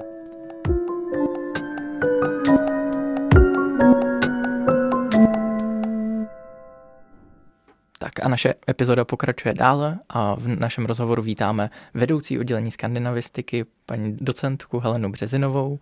[7.98, 14.16] Tak a naše epizoda pokračuje dále a v našem rozhovoru vítáme vedoucí oddělení skandinavistiky, paní
[14.20, 15.78] docentku Helenu Březinovou.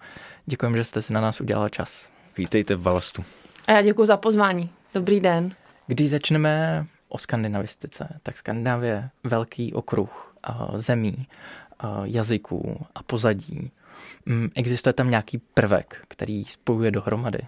[0.46, 2.10] Děkujeme, že jste si na nás udělala čas.
[2.36, 3.24] Vítejte v Balastu.
[3.66, 4.70] A já děkuji za pozvání.
[4.94, 5.54] Dobrý den.
[5.86, 10.27] Když začneme o skandinavistice, tak Skandinávie je velký okruh uh,
[10.74, 11.26] zemí,
[11.84, 13.70] uh, jazyků a pozadí.
[14.26, 17.38] Um, existuje tam nějaký prvek, který spojuje dohromady?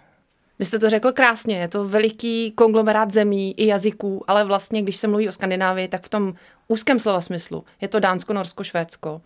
[0.58, 4.96] Vy jste to řekl krásně, je to veliký konglomerát zemí i jazyků, ale vlastně, když
[4.96, 6.34] se mluví o Skandinávii, tak v tom
[6.68, 9.20] úzkém slova smyslu je to Dánsko, Norsko, Švédsko.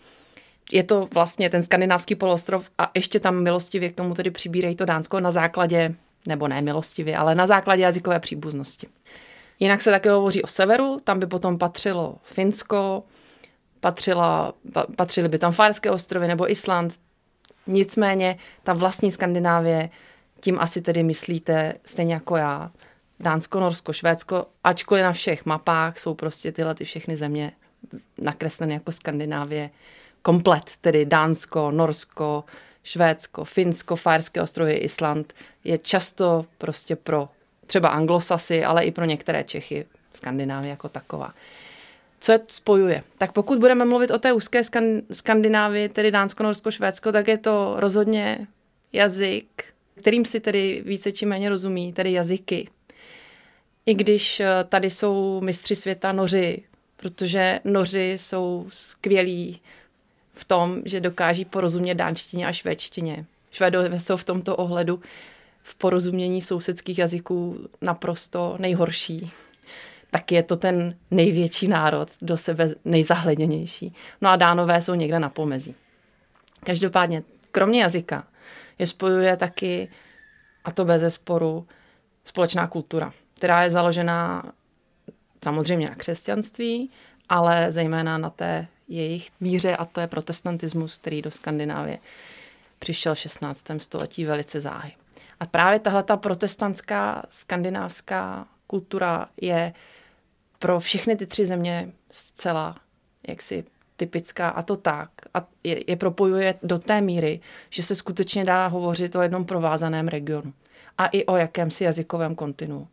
[0.72, 4.85] Je to vlastně ten skandinávský poloostrov a ještě tam milostivě k tomu tedy přibírají to
[4.85, 5.94] Dánsko na základě,
[6.29, 8.87] nebo ne milostivě, ale na základě jazykové příbuznosti.
[9.61, 13.03] Jinak se také hovoří o severu, tam by potom patřilo Finsko,
[13.85, 14.55] patřila,
[14.97, 16.94] patřily by tam Farské ostrovy nebo Island.
[17.66, 19.90] Nicméně ta vlastní Skandinávie
[20.40, 22.70] tím asi tedy myslíte stejně jako já.
[23.20, 27.53] Dánsko, Norsko, Švédsko, ačkoliv na všech mapách jsou prostě tyhle ty všechny země
[28.18, 29.70] nakresleny jako Skandinávie
[30.23, 32.44] komplet, tedy Dánsko, Norsko,
[32.83, 35.33] Švédsko, Finsko, Fárské ostrovy, Island,
[35.64, 37.29] je často prostě pro
[37.66, 41.33] třeba anglosasy, ale i pro některé Čechy Skandinávie jako taková.
[42.25, 43.03] Co je spojuje?
[43.19, 47.39] Tak pokud budeme mluvit o té úzké skan- Skandinávii, tedy Dánsko, Norsko, Švédsko, tak je
[47.39, 48.47] to rozhodně
[48.93, 52.69] jazyk, kterým si tedy více či méně rozumí, tedy jazyky.
[53.87, 56.63] I když eh, tady jsou mistři světa noři,
[56.97, 59.61] protože noři jsou skvělí
[60.33, 63.25] v tom, že dokáží porozumět dánštině a švédštině.
[63.51, 65.01] Švédové jsou v tomto ohledu
[65.63, 69.31] v porozumění sousedských jazyků naprosto nejhorší.
[70.14, 73.94] Tak je to ten největší národ, do sebe nejzahledněnější.
[74.20, 75.74] No a dánové jsou někde na pomezí.
[76.64, 77.22] Každopádně,
[77.53, 78.27] kromě jazyka,
[78.79, 79.88] je spojuje taky,
[80.64, 81.66] a to bez zesporu,
[82.24, 84.53] společná kultura, která je založená
[85.44, 86.90] samozřejmě na křesťanství,
[87.29, 91.98] ale zejména na té jejich víře a to je protestantismus, který do Skandinávie
[92.79, 93.64] přišel v 16.
[93.79, 94.92] století velice záhy.
[95.40, 99.72] A právě tahle ta protestantská skandinávská kultura je
[100.64, 102.77] pro všechny ty tři země zcela
[103.29, 103.64] jaksi
[103.96, 105.11] typická a to tak.
[105.35, 110.09] A je, je propojuje do té míry, že se skutečně dá hovořit o jednom provázaném
[110.09, 110.53] regionu
[110.98, 112.88] a i o jakémsi jazykovém kontinu.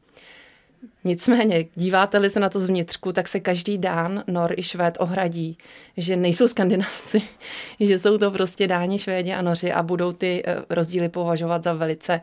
[1.04, 5.58] Nicméně, díváte-li se na to zvnitřku, tak se každý Dán, Nor i Švéd ohradí,
[5.98, 7.22] že nejsou skandinávci,
[7.80, 11.74] že jsou to prostě Dáni, Švédi a Noři a budou ty eh, rozdíly považovat za
[11.74, 12.22] velice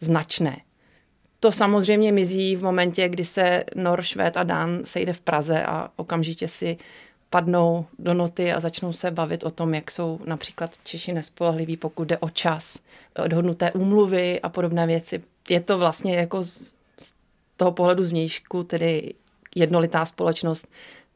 [0.00, 0.65] značné.
[1.46, 5.90] To samozřejmě mizí v momentě, kdy se Nor, Švéd a Dán sejde v Praze a
[5.96, 6.76] okamžitě si
[7.30, 12.04] padnou do noty a začnou se bavit o tom, jak jsou například Češi nespolehliví, pokud
[12.04, 12.78] jde o čas,
[13.24, 15.22] odhodnuté úmluvy a podobné věci.
[15.48, 16.42] Je to vlastně jako
[17.56, 19.14] toho pohledu zvnějšku, tedy
[19.54, 20.68] jednolitá společnost,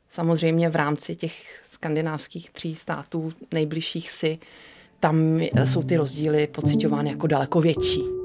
[0.08, 4.38] samozřejmě v rámci těch skandinávských tří států nejbližších si,
[5.00, 8.19] tam jsou ty rozdíly pocitovány jako daleko větší.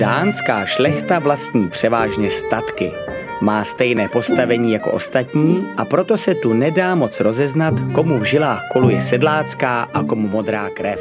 [0.00, 2.92] Dánská šlechta vlastní převážně statky.
[3.40, 8.62] Má stejné postavení jako ostatní a proto se tu nedá moc rozeznat, komu v žilách
[8.72, 11.00] koluje sedlácká a komu modrá krev.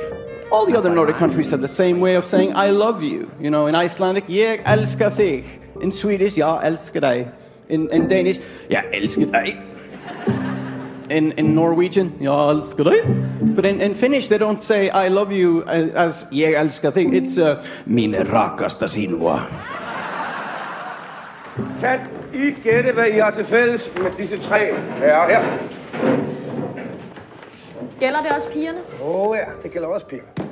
[0.52, 3.30] all the other Nordic countries have the same way of saying I love you.
[3.40, 5.44] You know, in Icelandic, jag älskar dig.
[5.82, 7.28] In Swedish, jag älskar dig.
[7.68, 9.58] In, in Danish, jag älskar dig.
[11.10, 13.02] In, in Norwegian, jag älskar dig.
[13.56, 15.64] But in, in Finnish, they don't say I love you
[15.96, 17.06] as jag älskar dig.
[17.06, 19.42] It's uh, min rakasta sinua.
[21.82, 22.00] Kan
[22.34, 25.44] I gætte, hvad I har til fælles med disse tre herrer her?
[28.00, 28.80] Gælder det også pigerne?
[29.04, 30.49] Åh oh, ja, det gælder også pigerne.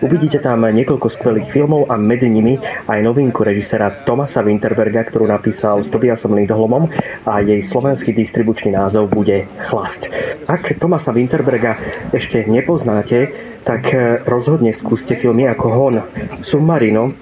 [0.00, 2.56] Uvidíte tam niekoľko skvelých filmov a medzi nimi
[2.88, 6.88] aj novinku režisera Tomasa Winterberga, ktorú napísal s Tobiasom Lindholmom
[7.28, 10.08] a jej slovenský distribučný názov bude Chlast.
[10.48, 11.76] Ak Tomasa Winterberga
[12.16, 13.36] ešte nepoznáte,
[13.68, 13.92] tak
[14.24, 15.96] rozhodne skúste filmy ako Hon,
[16.40, 17.12] Submarino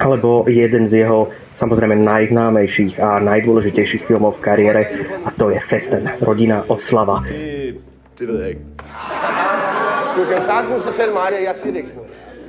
[0.00, 1.28] alebo jeden z jeho
[1.60, 4.82] samozrejme najznámejších a najdôležitejších filmov v kariére
[5.20, 7.20] a to je Festen, rodina oslava.
[8.22, 9.51] Det ved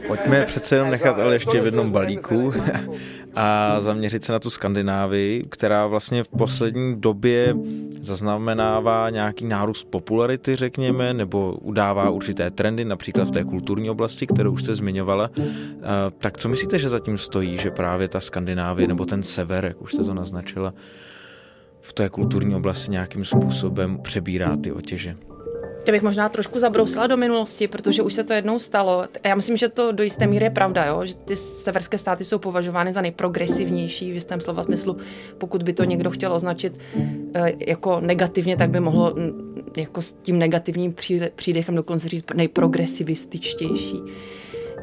[0.07, 2.53] Pojďme přece jenom nechat ale ještě v jednom balíku
[3.35, 7.55] a zaměřit se na tu Skandinávii, která vlastně v poslední době
[8.01, 14.51] zaznamenává nějaký nárůst popularity, řekněme, nebo udává určité trendy, například v té kulturní oblasti, kterou
[14.51, 15.29] už jste zmiňovala.
[16.17, 19.93] Tak co myslíte, že zatím stojí, že právě ta Skandinávie nebo ten sever, jak už
[19.93, 20.73] jste to naznačila,
[21.81, 25.15] v té kulturní oblasti nějakým způsobem přebírá ty otěže?
[25.87, 29.03] Já bych možná trošku zabrousila do minulosti, protože už se to jednou stalo.
[29.23, 31.05] Já myslím, že to do jisté míry je pravda, jo?
[31.05, 34.97] že ty severské státy jsou považovány za nejprogresivnější v jistém slova smyslu.
[35.37, 36.79] Pokud by to někdo chtěl označit
[37.33, 40.95] eh, jako negativně, tak by mohlo mm, jako s tím negativním
[41.35, 44.01] přídechem dokonce říct nejprogresivističtější.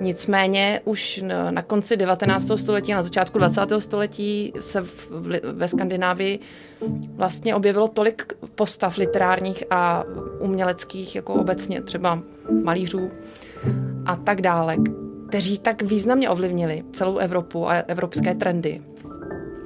[0.00, 2.50] Nicméně už na konci 19.
[2.56, 3.60] století, na začátku 20.
[3.78, 4.84] století se
[5.52, 6.38] ve Skandinávii
[7.14, 10.04] vlastně objevilo tolik postav literárních a
[10.38, 12.22] uměleckých, jako obecně třeba
[12.64, 13.10] malířů
[14.07, 14.76] a tak dále,
[15.28, 18.82] kteří tak významně ovlivnili celou Evropu a evropské trendy,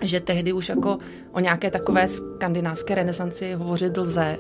[0.02, 0.98] že tehdy už jako
[1.32, 4.36] o nějaké takové skandinávské renesanci hovořit lze.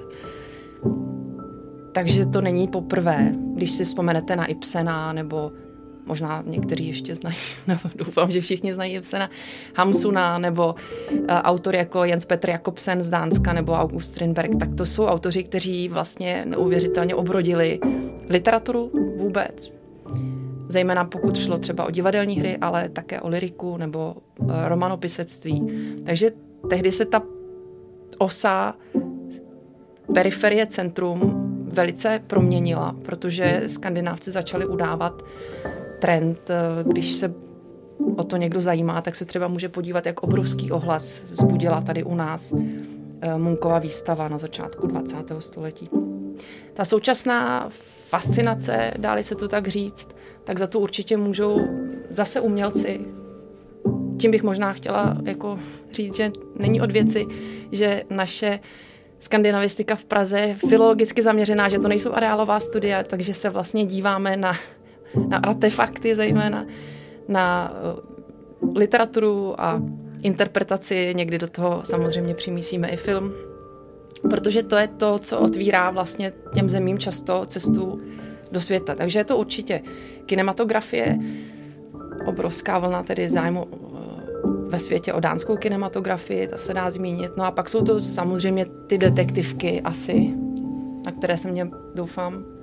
[1.92, 5.52] Takže to není poprvé, když si vzpomenete na Ibsena nebo
[6.06, 7.36] možná někteří ještě znají,
[7.66, 9.30] nebo doufám, že všichni znají Ibsena,
[9.76, 10.74] Hamsuna nebo
[11.10, 15.44] uh, autor jako Jens Petr Jakobsen z Dánska nebo August Strindberg, tak to jsou autoři,
[15.44, 17.80] kteří vlastně neuvěřitelně obrodili
[18.28, 19.72] literaturu vůbec.
[20.68, 25.66] Zejména pokud šlo třeba o divadelní hry, ale také o liriku nebo uh, romanopisectví.
[26.06, 26.30] Takže
[26.70, 27.22] tehdy se ta
[28.18, 28.74] osa
[30.14, 31.44] periferie centrum
[31.74, 35.22] velice proměnila, protože skandinávci začali udávat
[35.98, 37.34] trend, eh, když se
[38.16, 42.14] o to někdo zajímá, tak se třeba může podívat, jak obrovský ohlas vzbudila tady u
[42.14, 42.54] nás
[43.20, 45.16] eh, Munkova výstava na začátku 20.
[45.40, 45.88] století.
[46.74, 47.68] Ta současná
[48.08, 50.08] fascinace, dáli se to tak říct,
[50.44, 51.60] tak za to určitě můžou
[52.10, 53.00] zase umělci.
[54.18, 55.58] Tím bych možná chtěla jako
[55.92, 57.26] říct, že není od věci,
[57.72, 58.60] že naše
[59.20, 64.36] skandinavistika v Praze je filologicky zaměřená, že to nejsou areálová studia, takže se vlastně díváme
[64.36, 64.56] na,
[65.28, 66.66] na artefakty zejména,
[67.28, 67.74] na
[68.62, 69.82] uh, literaturu a
[70.22, 73.32] interpretaci, někdy do toho samozřejmě přimísíme i film,
[74.30, 78.00] protože to je to, co otvírá vlastně těm zemím často cestu
[78.52, 78.94] do světa.
[78.94, 79.82] Takže je to určitě
[80.26, 81.18] kinematografie,
[82.26, 87.36] obrovská vlna tedy zájmu uh, ve světě o dánskou kinematografii, ta se dá zmínit.
[87.36, 90.34] No a pak jsou to samozřejmě ty detektivky asi,
[91.06, 92.53] na které se mě doufám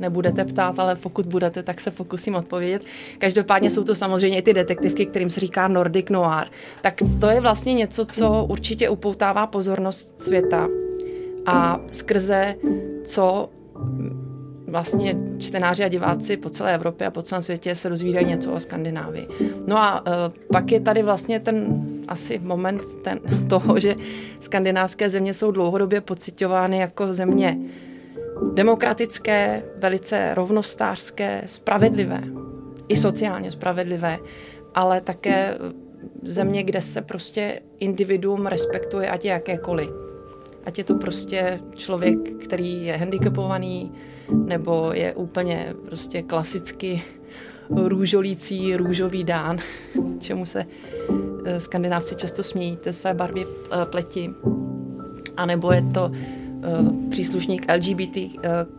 [0.00, 2.82] nebudete ptát, ale pokud budete, tak se pokusím odpovědět.
[3.18, 6.46] Každopádně jsou to samozřejmě i ty detektivky, kterým se říká Nordic Noir.
[6.80, 10.68] Tak to je vlastně něco, co určitě upoutává pozornost světa
[11.46, 12.54] a skrze
[13.04, 13.48] co
[14.66, 18.60] vlastně čtenáři a diváci po celé Evropě a po celém světě se dozvídají něco o
[18.60, 19.28] Skandinávii.
[19.66, 20.12] No a uh,
[20.52, 23.94] pak je tady vlastně ten asi moment ten, toho, že
[24.40, 27.58] skandinávské země jsou dlouhodobě pocitovány jako země
[28.54, 32.22] demokratické, velice rovnostářské, spravedlivé,
[32.88, 34.18] i sociálně spravedlivé,
[34.74, 35.58] ale také
[36.22, 39.90] země, kde se prostě individuum respektuje, ať je jakékoliv.
[40.64, 43.92] Ať je to prostě člověk, který je handicapovaný,
[44.30, 47.02] nebo je úplně prostě klasicky
[47.70, 49.58] růžolící, růžový dán,
[50.18, 50.66] čemu se
[51.44, 54.30] eh, skandinávci často smějí, té své barvě eh, pleti.
[55.36, 56.12] A nebo je to
[57.10, 58.18] příslušník LGBT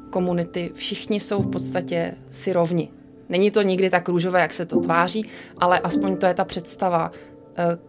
[0.09, 0.71] komunity.
[0.73, 2.89] Všichni jsou v podstatě si rovni.
[3.29, 5.25] Není to nikdy tak růžové, jak se to tváří,
[5.57, 7.11] ale aspoň to je ta představa,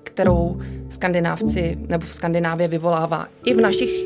[0.03, 0.61] kterou
[0.91, 4.05] skandinávci nebo v Skandinávě vyvolává i v našich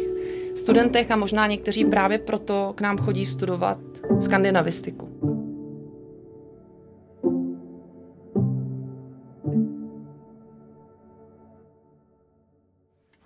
[0.57, 3.79] studentech a možná někteří právě proto k nám chodí studovat
[4.21, 5.34] skandinavistiku.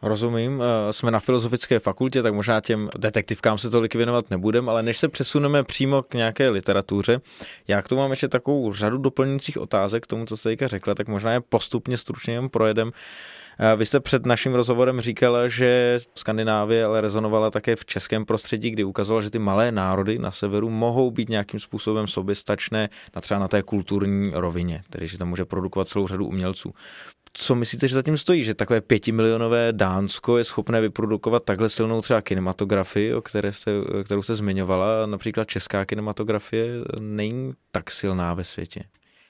[0.09, 4.82] Rozumím, eh, jsme na filozofické fakultě, tak možná těm detektivkám se tolik věnovat nebudem, ale
[4.82, 7.20] než se přesuneme přímo k nějaké literatuře,
[7.68, 10.94] já k tomu mám ještě takovou řadu doplňujících otázek k tomu, co jste teďka řekla,
[10.94, 12.92] tak možná je postupně stručně jen projedem.
[13.61, 18.70] Eh, vy jste před naším rozhovorem říkala, že Skandinávie ale rezonovala také v českém prostředí,
[18.70, 23.40] kdy ukazovala, že ty malé národy na severu mohou být nějakým způsobem soběstačné na třeba
[23.40, 26.74] na té kulturní rovině, tedy že tam může produkovat celou řadu umělců.
[27.41, 32.22] Co myslíte, že zatím stojí, že takové pětimilionové Dánsko je schopné vyprodukovat takhle silnou třeba
[32.22, 33.70] kinematografii, o které jste,
[34.05, 36.66] kterou jste zmiňovala, například česká kinematografie
[36.99, 38.80] není tak silná ve světě?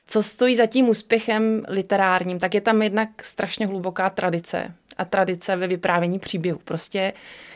[0.09, 5.57] co stojí za tím úspěchem literárním, tak je tam jednak strašně hluboká tradice a tradice
[5.57, 6.59] ve vyprávění příběhu.
[6.65, 7.13] Prostě,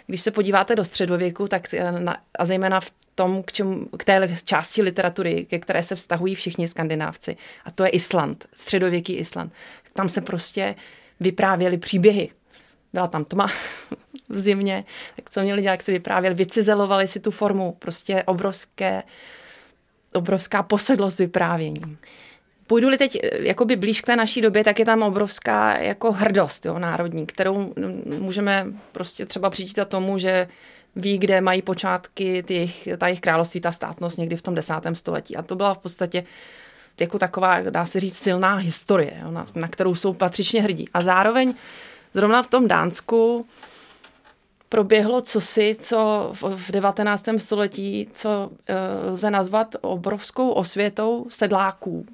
[0.06, 4.04] když se podíváte do středověku, tak eh, na, a zejména v tom, k, čem, k
[4.04, 9.52] té části literatury, ke které se vztahují všichni skandinávci, a to je Island, středověký Island.
[9.92, 10.74] Tam se prostě
[11.20, 12.30] vyprávěly příběhy.
[12.92, 13.46] Byla tam tma
[14.28, 14.84] v zimě,
[15.16, 19.02] tak co měli dělat, jak se vyprávěli, vycizelovali si tu formu, prostě obrovské,
[20.12, 21.98] obrovská posedlost vyprávění.
[22.66, 26.66] Půjdu-li teď eh, jakoby blíž k té naší době, tak je tam obrovská jako hrdost
[26.66, 27.74] jo, národní, kterou
[28.04, 30.48] můžeme prostě třeba přičítat tomu, že
[30.96, 35.36] ví, kde mají počátky těch, ta jejich království, ta státnost někdy v tom desátém století.
[35.36, 36.24] A to byla v podstatě
[37.00, 40.88] jako taková, dá se říct, silná historie, jo, na, na kterou jsou patřičně hrdí.
[40.94, 41.54] A zároveň
[42.14, 43.46] zrovna v tom Dánsku
[44.68, 47.24] proběhlo cosi, co v 19.
[47.38, 48.74] století, co eh,
[49.10, 52.06] lze nazvat obrovskou osvětou sedláků,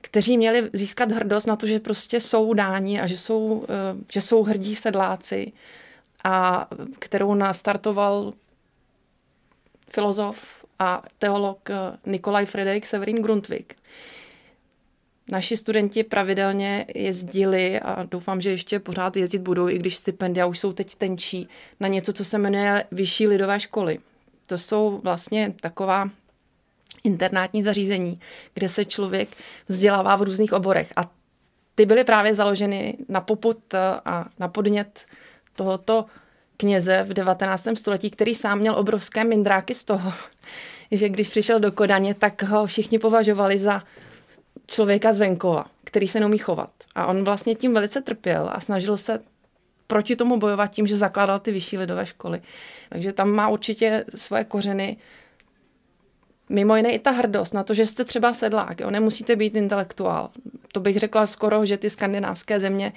[0.00, 4.20] kteří měli získat hrdost na to, že prostě jsou dáni a že jsou, eh, že
[4.20, 5.52] jsou hrdí sedláci
[6.24, 8.32] a kterou nastartoval
[9.90, 11.74] filozof a teolog eh,
[12.06, 13.76] Nikolaj Frederik Severin Grundtvig.
[15.30, 20.58] Naši studenti pravidelně jezdili a doufám, že ještě pořád jezdit budou, i když stipendia už
[20.58, 21.48] jsou teď tenčí,
[21.80, 23.98] na něco, co se jmenuje Vyšší lidové školy.
[24.46, 26.10] To jsou vlastně taková
[27.04, 28.20] internátní zařízení,
[28.54, 29.28] kde se člověk
[29.68, 30.92] vzdělává v různých oborech.
[30.96, 31.10] A
[31.74, 35.04] ty byly právě založeny na poput eh, a na podnět
[35.56, 36.04] tohoto
[36.56, 37.68] kněze v 19.
[37.74, 40.12] století, který sám měl obrovské mindráky z toho,
[40.90, 43.82] že když přišel do Kodaně, tak ho všichni považovali za
[44.66, 46.70] člověka z venkova, který se neumí chovat.
[46.94, 49.20] A on vlastně tím velice trpěl a snažil se
[49.86, 52.42] proti tomu bojovat tím, že zakládal ty vyšší lidové školy.
[52.88, 54.96] Takže tam má určitě svoje kořeny
[56.48, 60.30] mimo jiné i ta hrdost na to, že jste třeba sedlák, jo, nemusíte být intelektuál.
[60.72, 62.92] To bych řekla skoro, že ty skandinávské země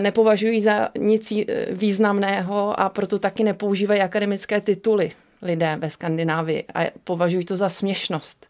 [0.00, 1.32] nepovažují za nic
[1.70, 5.12] významného a proto taky nepoužívají akademické tituly
[5.42, 8.46] lidé ve Skandinávii a považují to za směšnost,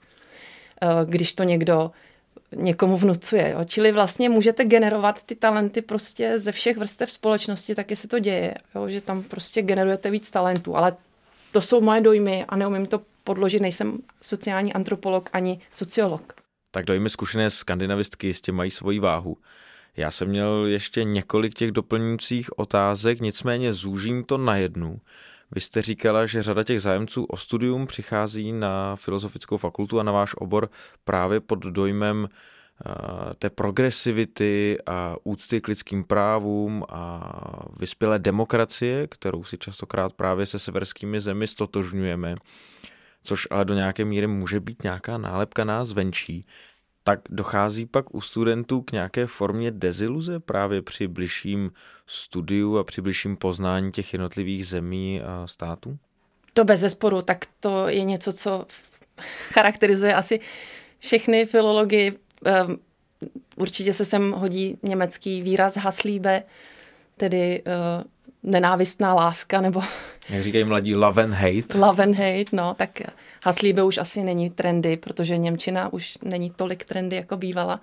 [0.82, 1.90] eh, když to někdo
[2.56, 3.50] někomu vnucuje.
[3.50, 3.64] Jo.
[3.64, 8.54] Čili vlastně můžete generovat ty talenty prostě ze všech vrstev společnosti, taky se to děje,
[8.74, 10.96] jo, že tam prostě generujete víc talentů, ale
[11.52, 16.32] to jsou moje dojmy a neumím to podložit, nejsem sociální antropolog ani sociolog.
[16.70, 19.36] Tak dojmy zkušené skandinavistky jistě mají svoji váhu.
[19.96, 25.00] Já jsem měl ještě několik těch doplňujících otázek, nicméně zúžím to na jednu.
[25.54, 30.12] Vy jste říkala, že řada těch zájemců o studium přichází na filozofickou fakultu a na
[30.12, 30.70] váš obor
[31.04, 37.32] právě pod dojmem eh, té progresivity a úcty k lidským právům a
[37.78, 42.34] vyspělé demokracie, kterou si častokrát právě se severskými zemi stotožňujeme,
[43.24, 46.46] což ale do nějaké míry může být nějaká nálepka nás venčí
[47.04, 51.72] tak dochází pak u studentů k nějaké formě deziluze právě při bližším
[52.06, 55.98] studiu a při bližším poznání těch jednotlivých zemí a států?
[56.52, 58.66] To bez zesporu, tak to je něco, co
[59.48, 60.40] charakterizuje asi
[60.98, 62.12] všechny filology.
[62.44, 62.76] Ehm,
[63.56, 66.42] určitě se sem hodí německý výraz Haslíbe,
[67.16, 68.04] tedy uh,
[68.42, 69.82] nenávistná láska, nebo...
[70.28, 71.78] Jak říkají mladí, love and hate.
[71.78, 73.00] Love and hate, no, tak
[73.44, 77.80] Haslíbe už asi není trendy, protože Němčina už není tolik trendy, jako bývala.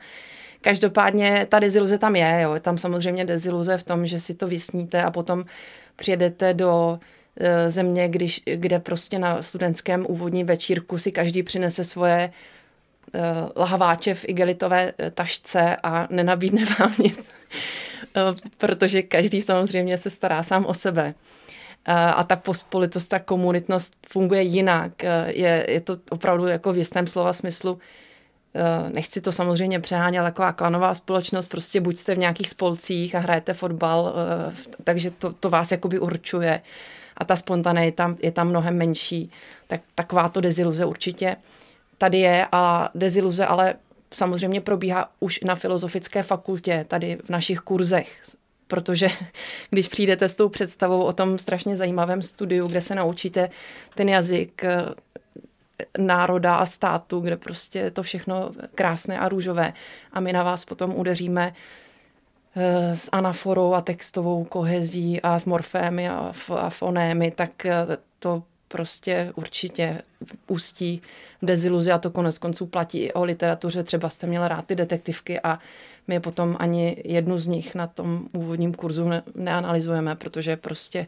[0.61, 2.53] Každopádně ta deziluze tam je, jo.
[2.53, 5.43] je tam samozřejmě deziluze v tom, že si to vysníte a potom
[5.95, 6.99] přijedete do
[7.37, 12.31] e, země, když, kde prostě na studentském úvodním večírku si každý přinese svoje e,
[13.55, 17.27] lahváče v igelitové e, tašce a nenabídne vám nic,
[18.57, 21.13] protože každý samozřejmě se stará sám o sebe
[21.85, 25.03] a ta pospolitost, ta komunitnost funguje jinak.
[25.27, 27.79] Je, je to opravdu jako v jistém slova smyslu
[28.93, 33.53] nechci to samozřejmě přehánět, jako klanová společnost, prostě buď jste v nějakých spolcích a hrajete
[33.53, 34.13] fotbal,
[34.83, 36.61] takže to, to vás jakoby určuje
[37.17, 37.35] a ta
[37.91, 39.31] tam, je tam mnohem menší,
[39.67, 41.35] tak taková to deziluze určitě
[41.99, 43.73] tady je a deziluze ale
[44.13, 48.21] samozřejmě probíhá už na filozofické fakultě, tady v našich kurzech
[48.69, 49.07] protože
[49.69, 53.49] když přijdete s tou představou o tom strašně zajímavém studiu, kde se naučíte
[53.95, 54.85] ten jazyk eh,
[55.97, 59.73] národa a státu, kde prostě je to všechno krásné a růžové
[60.13, 61.53] a my na vás potom udeříme
[62.55, 68.43] eh, s anaforou a textovou kohezí a s morfémy a, a fonémy, tak eh, to
[68.69, 70.01] prostě určitě
[70.47, 71.01] ústí
[71.41, 73.83] v deziluzi a to konec konců platí i o literatuře.
[73.83, 75.59] Třeba jste měla rád ty detektivky a
[76.07, 81.07] my potom ani jednu z nich na tom úvodním kurzu ne- neanalyzujeme, protože prostě,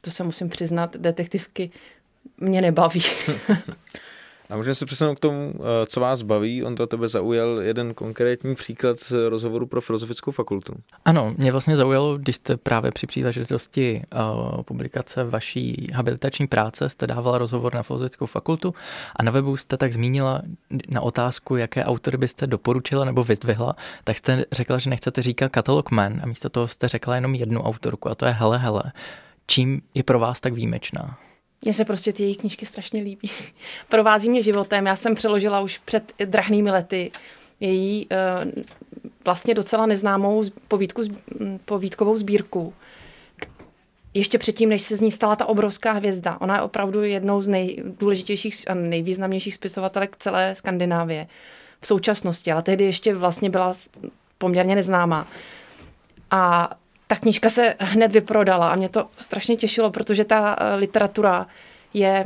[0.00, 1.70] to se musím přiznat, detektivky
[2.38, 3.02] mě nebaví.
[4.50, 6.64] A můžeme se přesunout k tomu, eh, co vás baví.
[6.64, 10.74] On to tebe zaujal jeden konkrétní příklad z rozhovoru pro filozofickou fakultu.
[11.04, 17.06] Ano, mě vlastně zaujalo, když jste právě při příležitosti uh, publikace vaší habilitační práce jste
[17.06, 18.74] dávala rozhovor na filozofickou fakultu
[19.16, 20.42] a na webu jste tak zmínila
[20.88, 25.90] na otázku, jaké autory byste doporučila nebo vyzdvihla, tak jste řekla, že nechcete říkat katalog
[25.90, 28.82] men a místo toho jste řekla jenom jednu autorku a to je Hele Hele.
[29.46, 31.18] Čím je pro vás tak výjimečná?
[31.62, 33.30] Mně se prostě ty její knížky strašně líbí.
[33.88, 34.86] Provází mě životem.
[34.86, 37.10] Já jsem přeložila už před drahnými lety
[37.60, 38.62] její uh,
[39.24, 41.02] vlastně docela neznámou povídku,
[41.64, 42.74] povídkovou sbírku.
[44.14, 46.38] Ještě předtím, než se z ní stala ta obrovská hvězda.
[46.40, 51.26] Ona je opravdu jednou z nejdůležitějších a nejvýznamnějších spisovatelek celé Skandinávie
[51.80, 53.74] v současnosti, ale tehdy ještě vlastně byla
[54.38, 55.28] poměrně neznámá.
[56.30, 56.70] A
[57.08, 61.46] ta knížka se hned vyprodala a mě to strašně těšilo, protože ta eh, literatura
[61.94, 62.24] je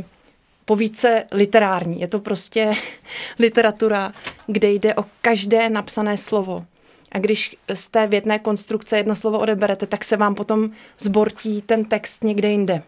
[0.64, 2.00] povíce literární.
[2.00, 2.72] Je to prostě
[3.38, 4.12] literatura,
[4.46, 6.66] kde jde o každé napsané slovo.
[7.12, 11.84] A když z té větné konstrukce jedno slovo odeberete, tak se vám potom zbortí ten
[11.84, 12.82] text někde jinde.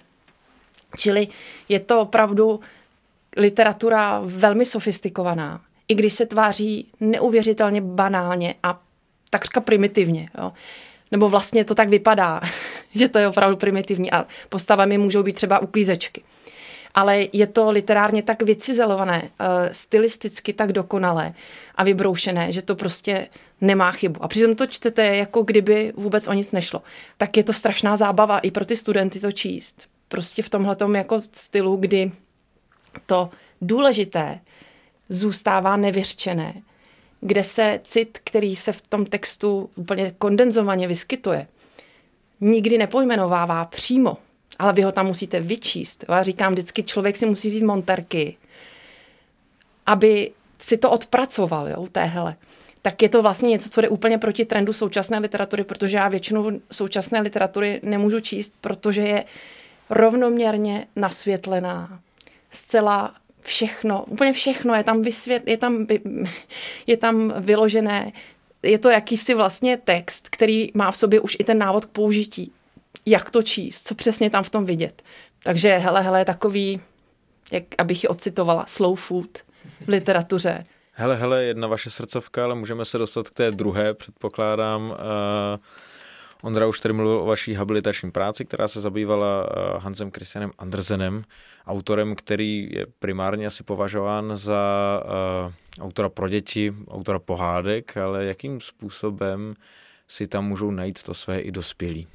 [0.97, 1.29] Čili
[1.69, 2.61] je to opravdu
[3.37, 8.81] literatura velmi sofistikovaná, i když se tváří neuvěřitelně banálně a
[9.31, 10.29] takřka primitivně.
[10.39, 10.53] Jo
[11.11, 12.41] nebo vlastně to tak vypadá,
[12.95, 16.23] že to je opravdu primitivní a postavami můžou být třeba uklízečky.
[16.95, 21.35] Ale je to literárně tak vycizelované, eh, stylisticky tak dokonalé
[21.75, 23.29] a vybroušené, že to prostě
[23.61, 24.25] nemá chybu.
[24.25, 26.83] A přitom to čtete, jako kdyby vůbec o nic nešlo.
[27.17, 29.89] Tak je to strašná zábava i pro ty studenty to číst.
[30.09, 32.13] Prostě v tomhle jako stylu, kdy
[33.07, 33.31] to
[33.61, 34.41] důležité
[35.09, 36.55] zůstává nevyřčené
[37.25, 41.47] kde se cit, který se v tom textu úplně kondenzovaně vyskytuje,
[42.41, 44.17] nikdy nepojmenovává přímo,
[44.59, 46.05] ale vy ho tam musíte vyčíst.
[46.09, 48.37] Já říkám vždycky, člověk si musí vzít monterky
[49.87, 52.37] aby si to odpracoval, jo, téhle
[52.85, 56.61] tak je to vlastně něco, co jde úplně proti trendu současné literatury, protože já většinu
[56.73, 59.25] současné literatury nemůžu číst, protože je
[59.91, 62.01] rovnoměrně nasvětlená,
[62.51, 63.15] zcela
[63.45, 65.87] všechno, úplně všechno je tam, vysvět, je tam,
[66.87, 68.13] je tam vyložené,
[68.63, 72.53] je to jakýsi vlastně text, který má v sobě už i ten návod k použití,
[73.07, 75.03] jak to číst, co přesně tam v tom vidět.
[75.43, 76.81] Takže hele, hele, takový,
[77.53, 79.39] jak abych ji ocitovala, slow food
[79.87, 80.67] v literatuře.
[80.93, 84.91] Hele, hele, jedna vaše srdcovka, ale můžeme se dostat k té druhé, předpokládám.
[84.91, 84.97] Uh,
[86.45, 91.25] Ondra už tady mluvil o vaší habilitační práci, která se zabývala uh, Hansem Christianem Andersenem,
[91.67, 94.63] autorem, který je primárně asi považován za
[95.47, 99.55] uh, autora pro děti, autora pohádek, ale jakým způsobem
[100.09, 102.07] si tam můžou najít to své i dospělí?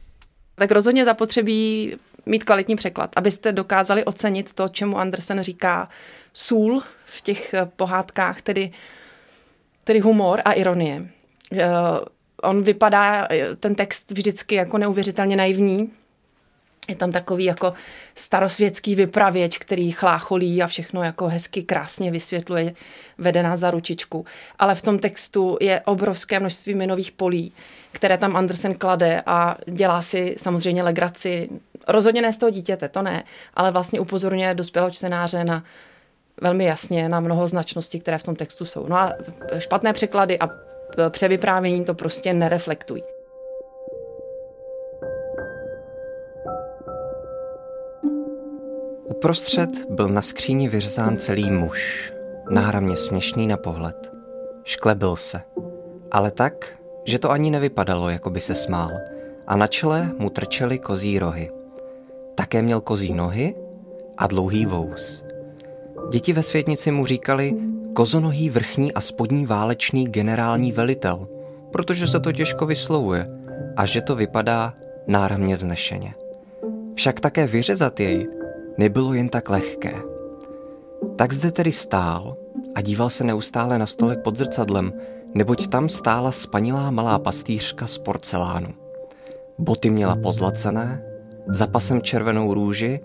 [0.55, 5.89] Tak rozhodně zapotřebí mít kvalitní překlad, abyste dokázali ocenit to, čemu Andersen říká
[6.33, 8.71] sůl v těch eh, pohádkách, tedy,
[9.83, 11.09] tedy humor a ironie.
[12.43, 15.91] On vypadá, eh, ten text vždycky jako neuvěřitelně naivní,
[16.89, 17.73] je tam takový jako
[18.15, 22.73] starosvětský vypravěč, který chlácholí a všechno jako hezky krásně vysvětluje,
[23.17, 24.25] vede nás za ručičku.
[24.59, 27.51] Ale v tom textu je obrovské množství minových polí,
[27.91, 31.49] které tam Andersen klade a dělá si samozřejmě legraci.
[31.87, 33.23] Rozhodně ne z toho dítěte, to ne,
[33.53, 35.63] ale vlastně upozorňuje dospělého čtenáře na
[36.41, 38.87] velmi jasně na mnoho značností, které v tom textu jsou.
[38.87, 39.13] No a
[39.57, 40.49] špatné překlady a
[41.09, 43.03] převyprávění to prostě nereflektují.
[49.03, 52.13] Uprostřed byl na skříni vyřezán celý muž,
[52.49, 54.11] náramně směšný na pohled.
[54.63, 55.41] Šklebil se,
[56.11, 56.67] ale tak,
[57.05, 58.91] že to ani nevypadalo, jako by se smál,
[59.47, 61.51] a na čele mu trčely kozí rohy.
[62.35, 63.55] Také měl kozí nohy
[64.17, 65.23] a dlouhý vous.
[66.11, 67.53] Děti ve světnici mu říkali
[67.99, 71.27] kozonohý vrchní a spodní válečný generální velitel,
[71.71, 73.27] protože se to těžko vyslovuje
[73.75, 74.73] a že to vypadá
[75.07, 76.13] náramně vznešeně.
[76.95, 78.27] Však také vyřezat jej
[78.77, 79.95] nebylo jen tak lehké.
[81.15, 82.37] Tak zde tedy stál
[82.75, 84.93] a díval se neustále na stolek pod zrcadlem,
[85.33, 88.69] neboť tam stála spanilá malá pastýřka z porcelánu.
[89.57, 91.03] Boty měla pozlacené,
[91.47, 92.99] za pasem červenou růži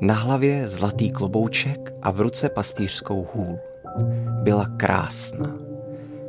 [0.00, 3.58] na hlavě zlatý klobouček a v ruce pastýřskou hůl.
[4.42, 5.56] Byla krásná.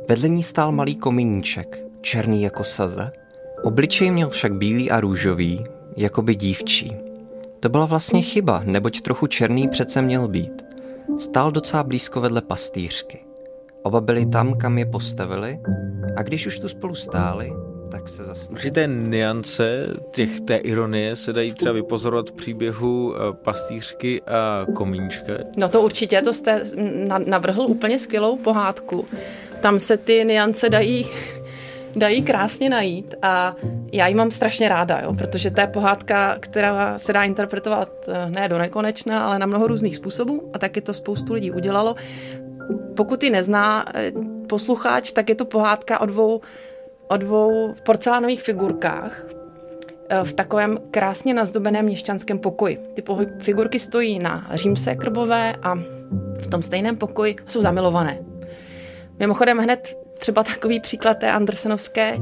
[0.08, 3.12] Vedle ní stál malý komíníček, černý jako saze.
[3.62, 5.64] Obličej měl však bílý a růžový,
[5.96, 6.96] jako by dívčí.
[7.60, 10.64] To byla vlastně chyba, neboť trochu černý přece měl být.
[11.18, 13.18] Stál docela blízko vedle pastýřky.
[13.82, 15.60] Oba byli tam, kam je postavili
[16.16, 17.52] a když už tu spolu stáli,
[17.90, 18.52] tak se zase...
[18.52, 25.32] Určité niance těch, té ironie se dají třeba vypozorovat v příběhu eh, pastýřky a komíčka.
[25.56, 26.64] No to určitě, to jste
[27.26, 29.06] navrhl úplně skvělou pohádku.
[29.60, 31.06] Tam se ty niance dají
[31.96, 33.56] dají krásně najít a
[33.92, 38.30] já ji mám strašně ráda, jo, protože to je pohádka, která se dá interpretovat eh,
[38.30, 41.94] ne do nekonečna, ale na mnoho různých způsobů a taky to spoustu lidí udělalo.
[42.96, 44.12] Pokud ji nezná eh,
[44.48, 46.40] posluchač, tak je to pohádka o dvou
[47.10, 49.22] o dvou porcelánových figurkách
[50.08, 52.78] eh, v takovém krásně nazdobeném měšťanském pokoji.
[52.94, 53.02] Ty
[53.38, 55.74] figurky stojí na římse krbové a
[56.40, 58.18] v tom stejném pokoji jsou zamilované.
[59.18, 62.18] Mimochodem hned třeba takový příklad té Andersenovské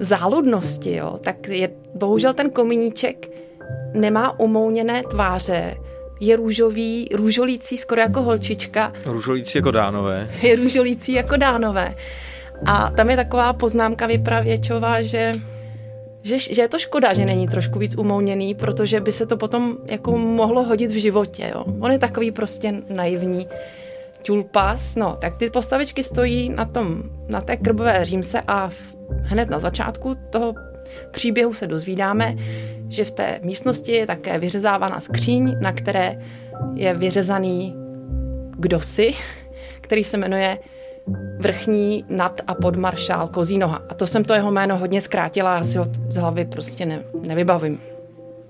[0.00, 3.30] záludnosti, jo, tak je, bohužel ten komíníček
[3.94, 5.74] nemá umouněné tváře,
[6.20, 8.92] je růžový, růžolící skoro jako holčička.
[9.04, 10.30] Růžolící jako dánové.
[10.42, 11.94] Je růžolící jako dánové.
[12.64, 15.32] A tam je taková poznámka vypravěčová, že,
[16.22, 19.76] že, že je to škoda, že není trošku víc umouněný, protože by se to potom
[19.90, 21.50] jako mohlo hodit v životě.
[21.54, 21.64] Jo.
[21.80, 23.46] On je takový prostě naivní
[24.26, 24.94] tulpas.
[24.94, 29.58] No, tak ty postavičky stojí na, tom, na té krbové římse a v, hned na
[29.58, 30.54] začátku toho
[31.10, 32.34] příběhu se dozvídáme,
[32.88, 36.18] že v té místnosti je také vyřezávaná skříň, na které
[36.74, 37.74] je vyřezaný
[38.56, 39.14] kdosi,
[39.80, 40.58] který se jmenuje
[41.38, 43.82] vrchní nad a podmaršál Kozí noha.
[43.88, 47.02] A to jsem to jeho jméno hodně zkrátila, já si ho z hlavy prostě ne,
[47.26, 47.80] nevybavím.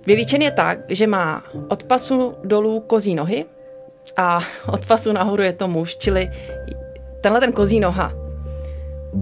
[0.07, 3.44] Vylíčen je tak, že má od pasu dolů kozí nohy
[4.16, 4.40] a
[4.72, 6.30] od pasu nahoru je to muž, čili
[7.20, 8.12] tenhle ten kozí noha,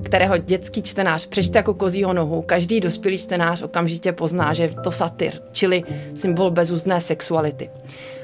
[0.04, 4.92] kterého dětský čtenář přečte jako kozího nohu, každý dospělý čtenář okamžitě pozná, že je to
[4.92, 5.82] satyr, čili
[6.14, 7.70] symbol bezúzdné sexuality.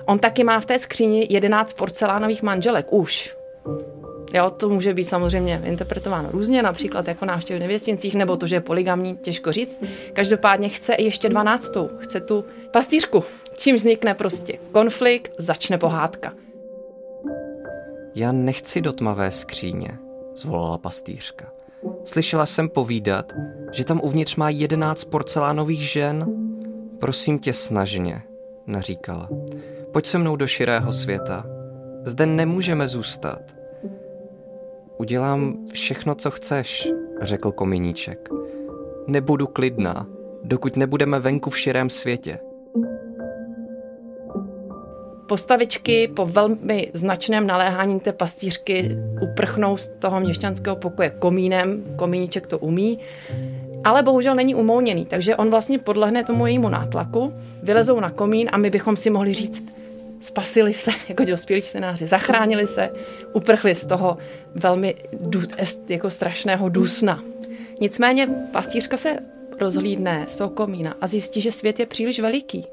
[0.07, 3.37] On taky má v té skříni 11 porcelánových manželek už.
[4.35, 8.57] Jo, to může být samozřejmě interpretováno různě, například jako návštěvy v nevěstincích, nebo to, že
[8.57, 9.79] je poligamní, těžko říct.
[10.13, 13.25] Každopádně chce ještě dvanáctou, chce tu pastýřku,
[13.57, 16.33] čím vznikne prostě konflikt, začne pohádka.
[18.15, 19.99] Já nechci do tmavé skříně,
[20.35, 21.53] zvolala pastýřka.
[22.05, 23.33] Slyšela jsem povídat,
[23.73, 26.27] že tam uvnitř má jedenáct porcelánových žen.
[26.99, 28.23] Prosím tě snažně,
[28.67, 29.29] naříkala.
[29.93, 31.45] Pojď se mnou do širého světa.
[32.05, 33.60] Zde nemůžeme zůstat.
[35.01, 36.89] Udělám všechno, co chceš,
[37.21, 38.29] řekl kominíček.
[39.07, 40.07] Nebudu klidná,
[40.45, 42.39] dokud nebudeme venku v širém světě.
[45.29, 48.91] Postavičky po velmi značném naléhání té pastýřky
[49.23, 52.99] uprchnou z toho měšťanského pokoje komínem, komíníček to umí,
[53.85, 57.33] ale bohužel není umouněný, takže on vlastně podlehne tomu jejímu nátlaku,
[57.63, 59.80] vylezou na komín a my bychom si mohli říct,
[60.21, 62.91] spasili se, jako dospělí scénáři, zachránili se,
[63.33, 64.19] uprchli z toho
[64.55, 64.95] velmi
[65.89, 67.23] jako strašného dusna.
[67.81, 69.19] Nicméně pastýřka se
[69.61, 72.67] rozhlídne z toho komína a zjistí, že svět je příliš veliký.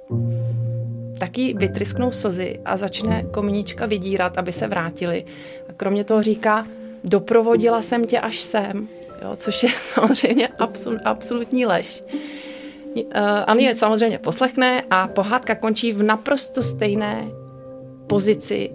[1.19, 5.25] Taky vytrysknou slzy a začne komíníčka vydírat, aby se vrátili.
[5.69, 6.65] A kromě toho říká,
[7.03, 8.87] doprovodila jsem tě až sem,
[9.21, 12.03] jo, což je samozřejmě absol, absolutní lež.
[12.95, 13.03] Uh,
[13.47, 17.27] Ani je samozřejmě poslechne a pohádka končí v naprosto stejné
[18.07, 18.71] pozici,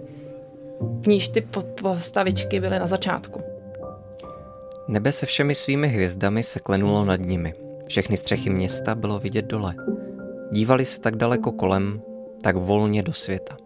[1.01, 1.47] v níž ty
[1.81, 3.41] postavičky byly na začátku.
[4.87, 7.53] Nebe se všemi svými hvězdami se klenulo nad nimi.
[7.87, 9.75] Všechny střechy města bylo vidět dole.
[10.51, 12.01] Dívali se tak daleko kolem,
[12.41, 13.57] tak volně do světa.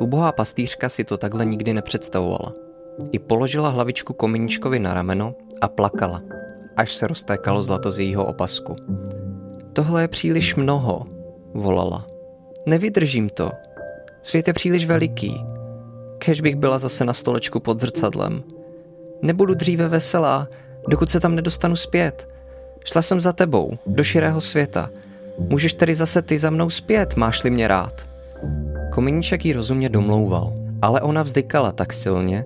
[0.00, 2.52] Ubohá pastýřka si to takhle nikdy nepředstavovala.
[3.12, 6.22] I položila hlavičku komíníčkovi na rameno a plakala,
[6.76, 8.76] až se roztékalo zlato z jejího opasku.
[9.72, 11.06] Tohle je příliš mnoho,
[11.54, 12.06] volala.
[12.66, 13.50] Nevydržím to.
[14.22, 15.44] Svět je příliš veliký.
[16.18, 18.42] Kež bych byla zase na stolečku pod zrcadlem.
[19.22, 20.48] Nebudu dříve veselá,
[20.88, 22.28] dokud se tam nedostanu zpět.
[22.84, 24.90] Šla jsem za tebou, do širého světa.
[25.38, 28.06] Můžeš tedy zase ty za mnou zpět, máš-li mě rád.
[28.92, 30.52] Komíníček jí rozumně domlouval,
[30.82, 32.44] ale ona vzdykala tak silně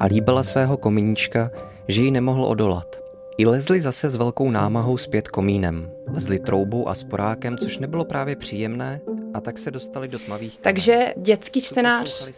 [0.00, 1.50] a líbila svého komíníčka,
[1.88, 3.07] že jí nemohl odolat.
[3.38, 5.90] I lezli zase s velkou námahou zpět komínem.
[6.06, 9.00] Lezli troubou a sporákem, což nebylo právě příjemné,
[9.34, 10.58] a tak se dostali do tmavých...
[10.60, 12.28] Takže dětský čtenář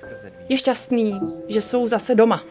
[0.48, 2.44] je šťastný, že jsou zase doma.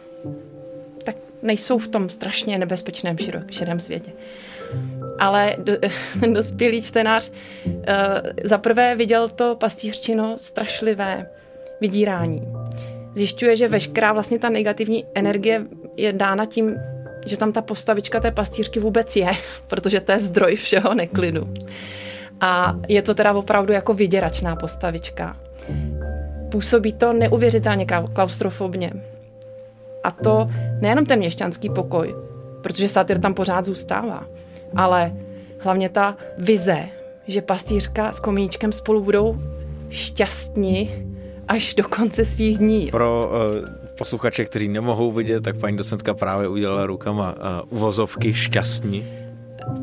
[1.04, 3.18] Tak nejsou v tom strašně nebezpečném
[3.50, 4.12] širém světě.
[5.20, 5.74] Ale do,
[6.34, 7.32] dospělý čtenář
[7.66, 7.74] uh,
[8.44, 11.30] zaprvé viděl to pastýřčino strašlivé
[11.82, 12.48] vydírání.
[13.16, 15.66] Zjišťuje, že veškerá vlastně ta negativní energie
[15.98, 16.76] je dána tím,
[17.26, 19.28] že tam ta postavička té pastýřky vůbec je,
[19.68, 21.54] protože to je zdroj všeho neklidu.
[22.42, 25.38] A je to teda opravdu jako vyděračná postavička.
[26.52, 28.94] Působí to neuvěřitelně klaustrofobně.
[30.04, 30.48] A to
[30.82, 32.16] nejenom ten měšťanský pokoj,
[32.62, 34.28] protože satyr tam pořád zůstává,
[34.76, 35.14] ale
[35.60, 36.90] hlavně ta vize,
[37.28, 39.38] že pastýřka s komíčkem spolu budou
[39.90, 41.08] šťastní
[41.48, 42.88] až do konce svých dní.
[42.92, 49.06] Pro uh, posluchače, kteří nemohou vidět, tak paní docentka právě udělala rukama uh, uvozovky šťastní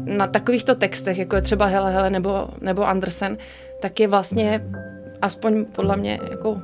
[0.04, 3.38] na takovýchto textech, jako je třeba Hele Hele nebo, nebo Andersen,
[3.80, 4.64] tak je vlastně
[5.22, 6.62] aspoň podle mě jako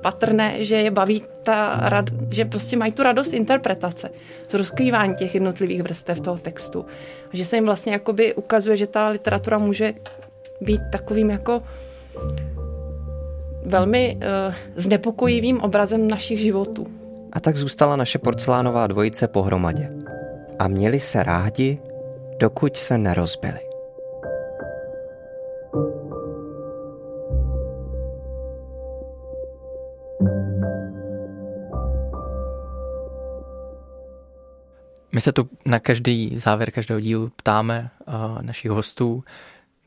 [0.00, 4.10] patrné, že je baví ta rad, že prostě mají tu radost interpretace,
[4.48, 6.86] z rozkrývání těch jednotlivých vrstev toho textu.
[7.32, 9.94] Že se jim vlastně jakoby ukazuje, že ta literatura může
[10.60, 11.62] být takovým jako
[13.64, 16.86] velmi uh, znepokojivým obrazem našich životů.
[17.32, 19.90] A tak zůstala naše porcelánová dvojice pohromadě.
[20.58, 21.78] A měli se rádi
[22.40, 23.58] dokud se nerozbili.
[35.12, 39.24] My se tu na každý závěr každého dílu ptáme uh, našich hostů,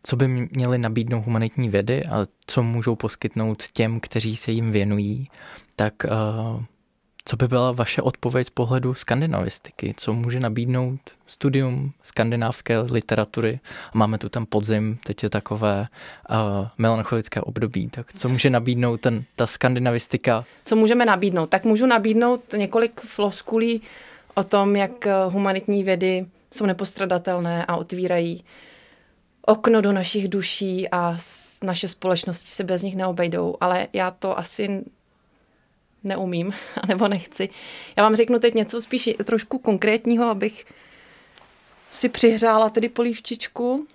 [0.03, 5.29] co by měli nabídnout humanitní vědy a co můžou poskytnout těm, kteří se jim věnují.
[5.75, 6.63] Tak uh,
[7.25, 9.93] co by byla vaše odpověď z pohledu skandinavistiky?
[9.97, 13.59] Co může nabídnout studium skandinávské literatury?
[13.93, 15.87] Máme tu ten podzim, teď je takové
[16.29, 16.35] uh,
[16.77, 17.87] melancholické období.
[17.87, 20.45] Tak co může nabídnout ten, ta skandinavistika?
[20.65, 21.49] Co můžeme nabídnout?
[21.49, 23.81] Tak můžu nabídnout několik floskulí
[24.35, 28.43] o tom, jak humanitní vědy jsou nepostradatelné a otvírají
[29.47, 31.17] okno do našich duší a
[31.63, 34.83] naše společnosti se bez nich neobejdou, ale já to asi
[36.03, 36.53] neumím,
[36.87, 37.49] nebo nechci.
[37.95, 40.65] Já vám řeknu teď něco spíš trošku konkrétního, abych
[41.91, 43.87] si přihřála tedy polívčičku.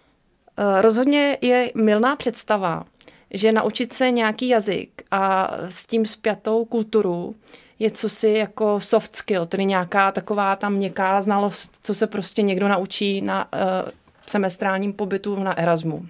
[0.56, 2.84] Eh, rozhodně je milná představa,
[3.30, 7.36] že naučit se nějaký jazyk a s tím spjatou kulturu
[7.78, 12.68] je cosi jako soft skill, tedy nějaká taková tam měkká znalost, co se prostě někdo
[12.68, 13.90] naučí na uh,
[14.26, 16.06] semestrálním pobytu na Erasmu.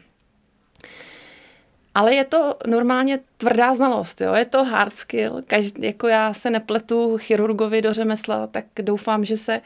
[1.95, 4.35] Ale je to normálně tvrdá znalost, jo?
[4.35, 5.43] je to hard skill.
[5.47, 9.61] Každý, jako já se nepletu chirurgovi do řemesla, tak doufám, že se,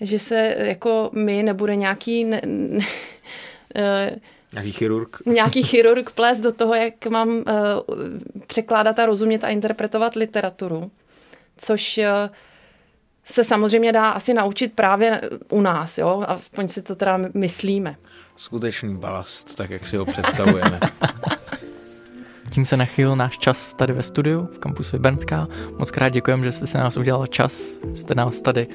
[0.00, 2.86] že se jako my nebude nějaký ne, ne,
[4.52, 5.16] Nějaký chirurg.
[5.26, 7.44] Nějaký chirurg ples do toho, jak mám uh,
[8.46, 10.90] překládat a rozumět a interpretovat literaturu.
[11.56, 12.04] Což uh,
[13.30, 15.20] se samozřejmě dá asi naučit právě
[15.50, 16.24] u nás, jo?
[16.26, 17.96] Aspoň si to teda myslíme.
[18.36, 20.80] Skutečný balast, tak jak si ho představujeme.
[22.50, 25.48] Tím se nachyl náš čas tady ve studiu v kampusu Brnská.
[25.78, 28.66] Moc krát děkujeme, že jste se nás udělal čas, jste nás tady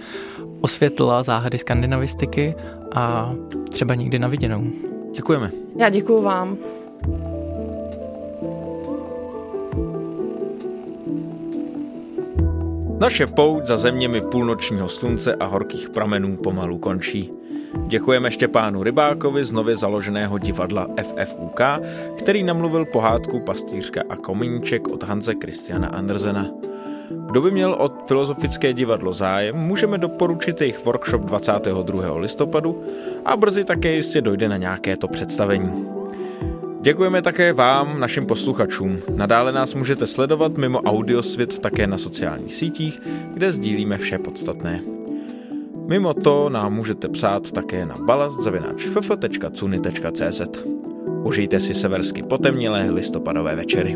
[0.62, 2.56] osvětlila záhady skandinavistiky
[2.96, 3.34] a
[3.72, 4.72] třeba někdy na viděnou.
[5.16, 5.52] Děkujeme.
[5.78, 6.58] Já děkuju vám.
[13.04, 17.32] Naše pouť za zeměmi půlnočního slunce a horkých pramenů pomalu končí.
[17.88, 21.62] Děkujeme Štěpánu Rybákovi z nově založeného divadla FFUK,
[22.18, 26.48] který namluvil pohádku Pastýřka a komíníček od Hanze Christiana Andersena.
[27.26, 32.16] Kdo by měl od Filozofické divadlo zájem, můžeme doporučit jejich workshop 22.
[32.18, 32.84] listopadu
[33.26, 36.03] a brzy také jistě dojde na nějaké to představení.
[36.84, 39.00] Děkujeme také vám, našim posluchačům.
[39.16, 43.02] Nadále nás můžete sledovat mimo audiosvět také na sociálních sítích,
[43.34, 44.82] kde sdílíme vše podstatné.
[45.88, 49.32] Mimo to nám můžete psát také na balast.cz.
[51.24, 53.96] Užijte si seversky potemnělé listopadové večery.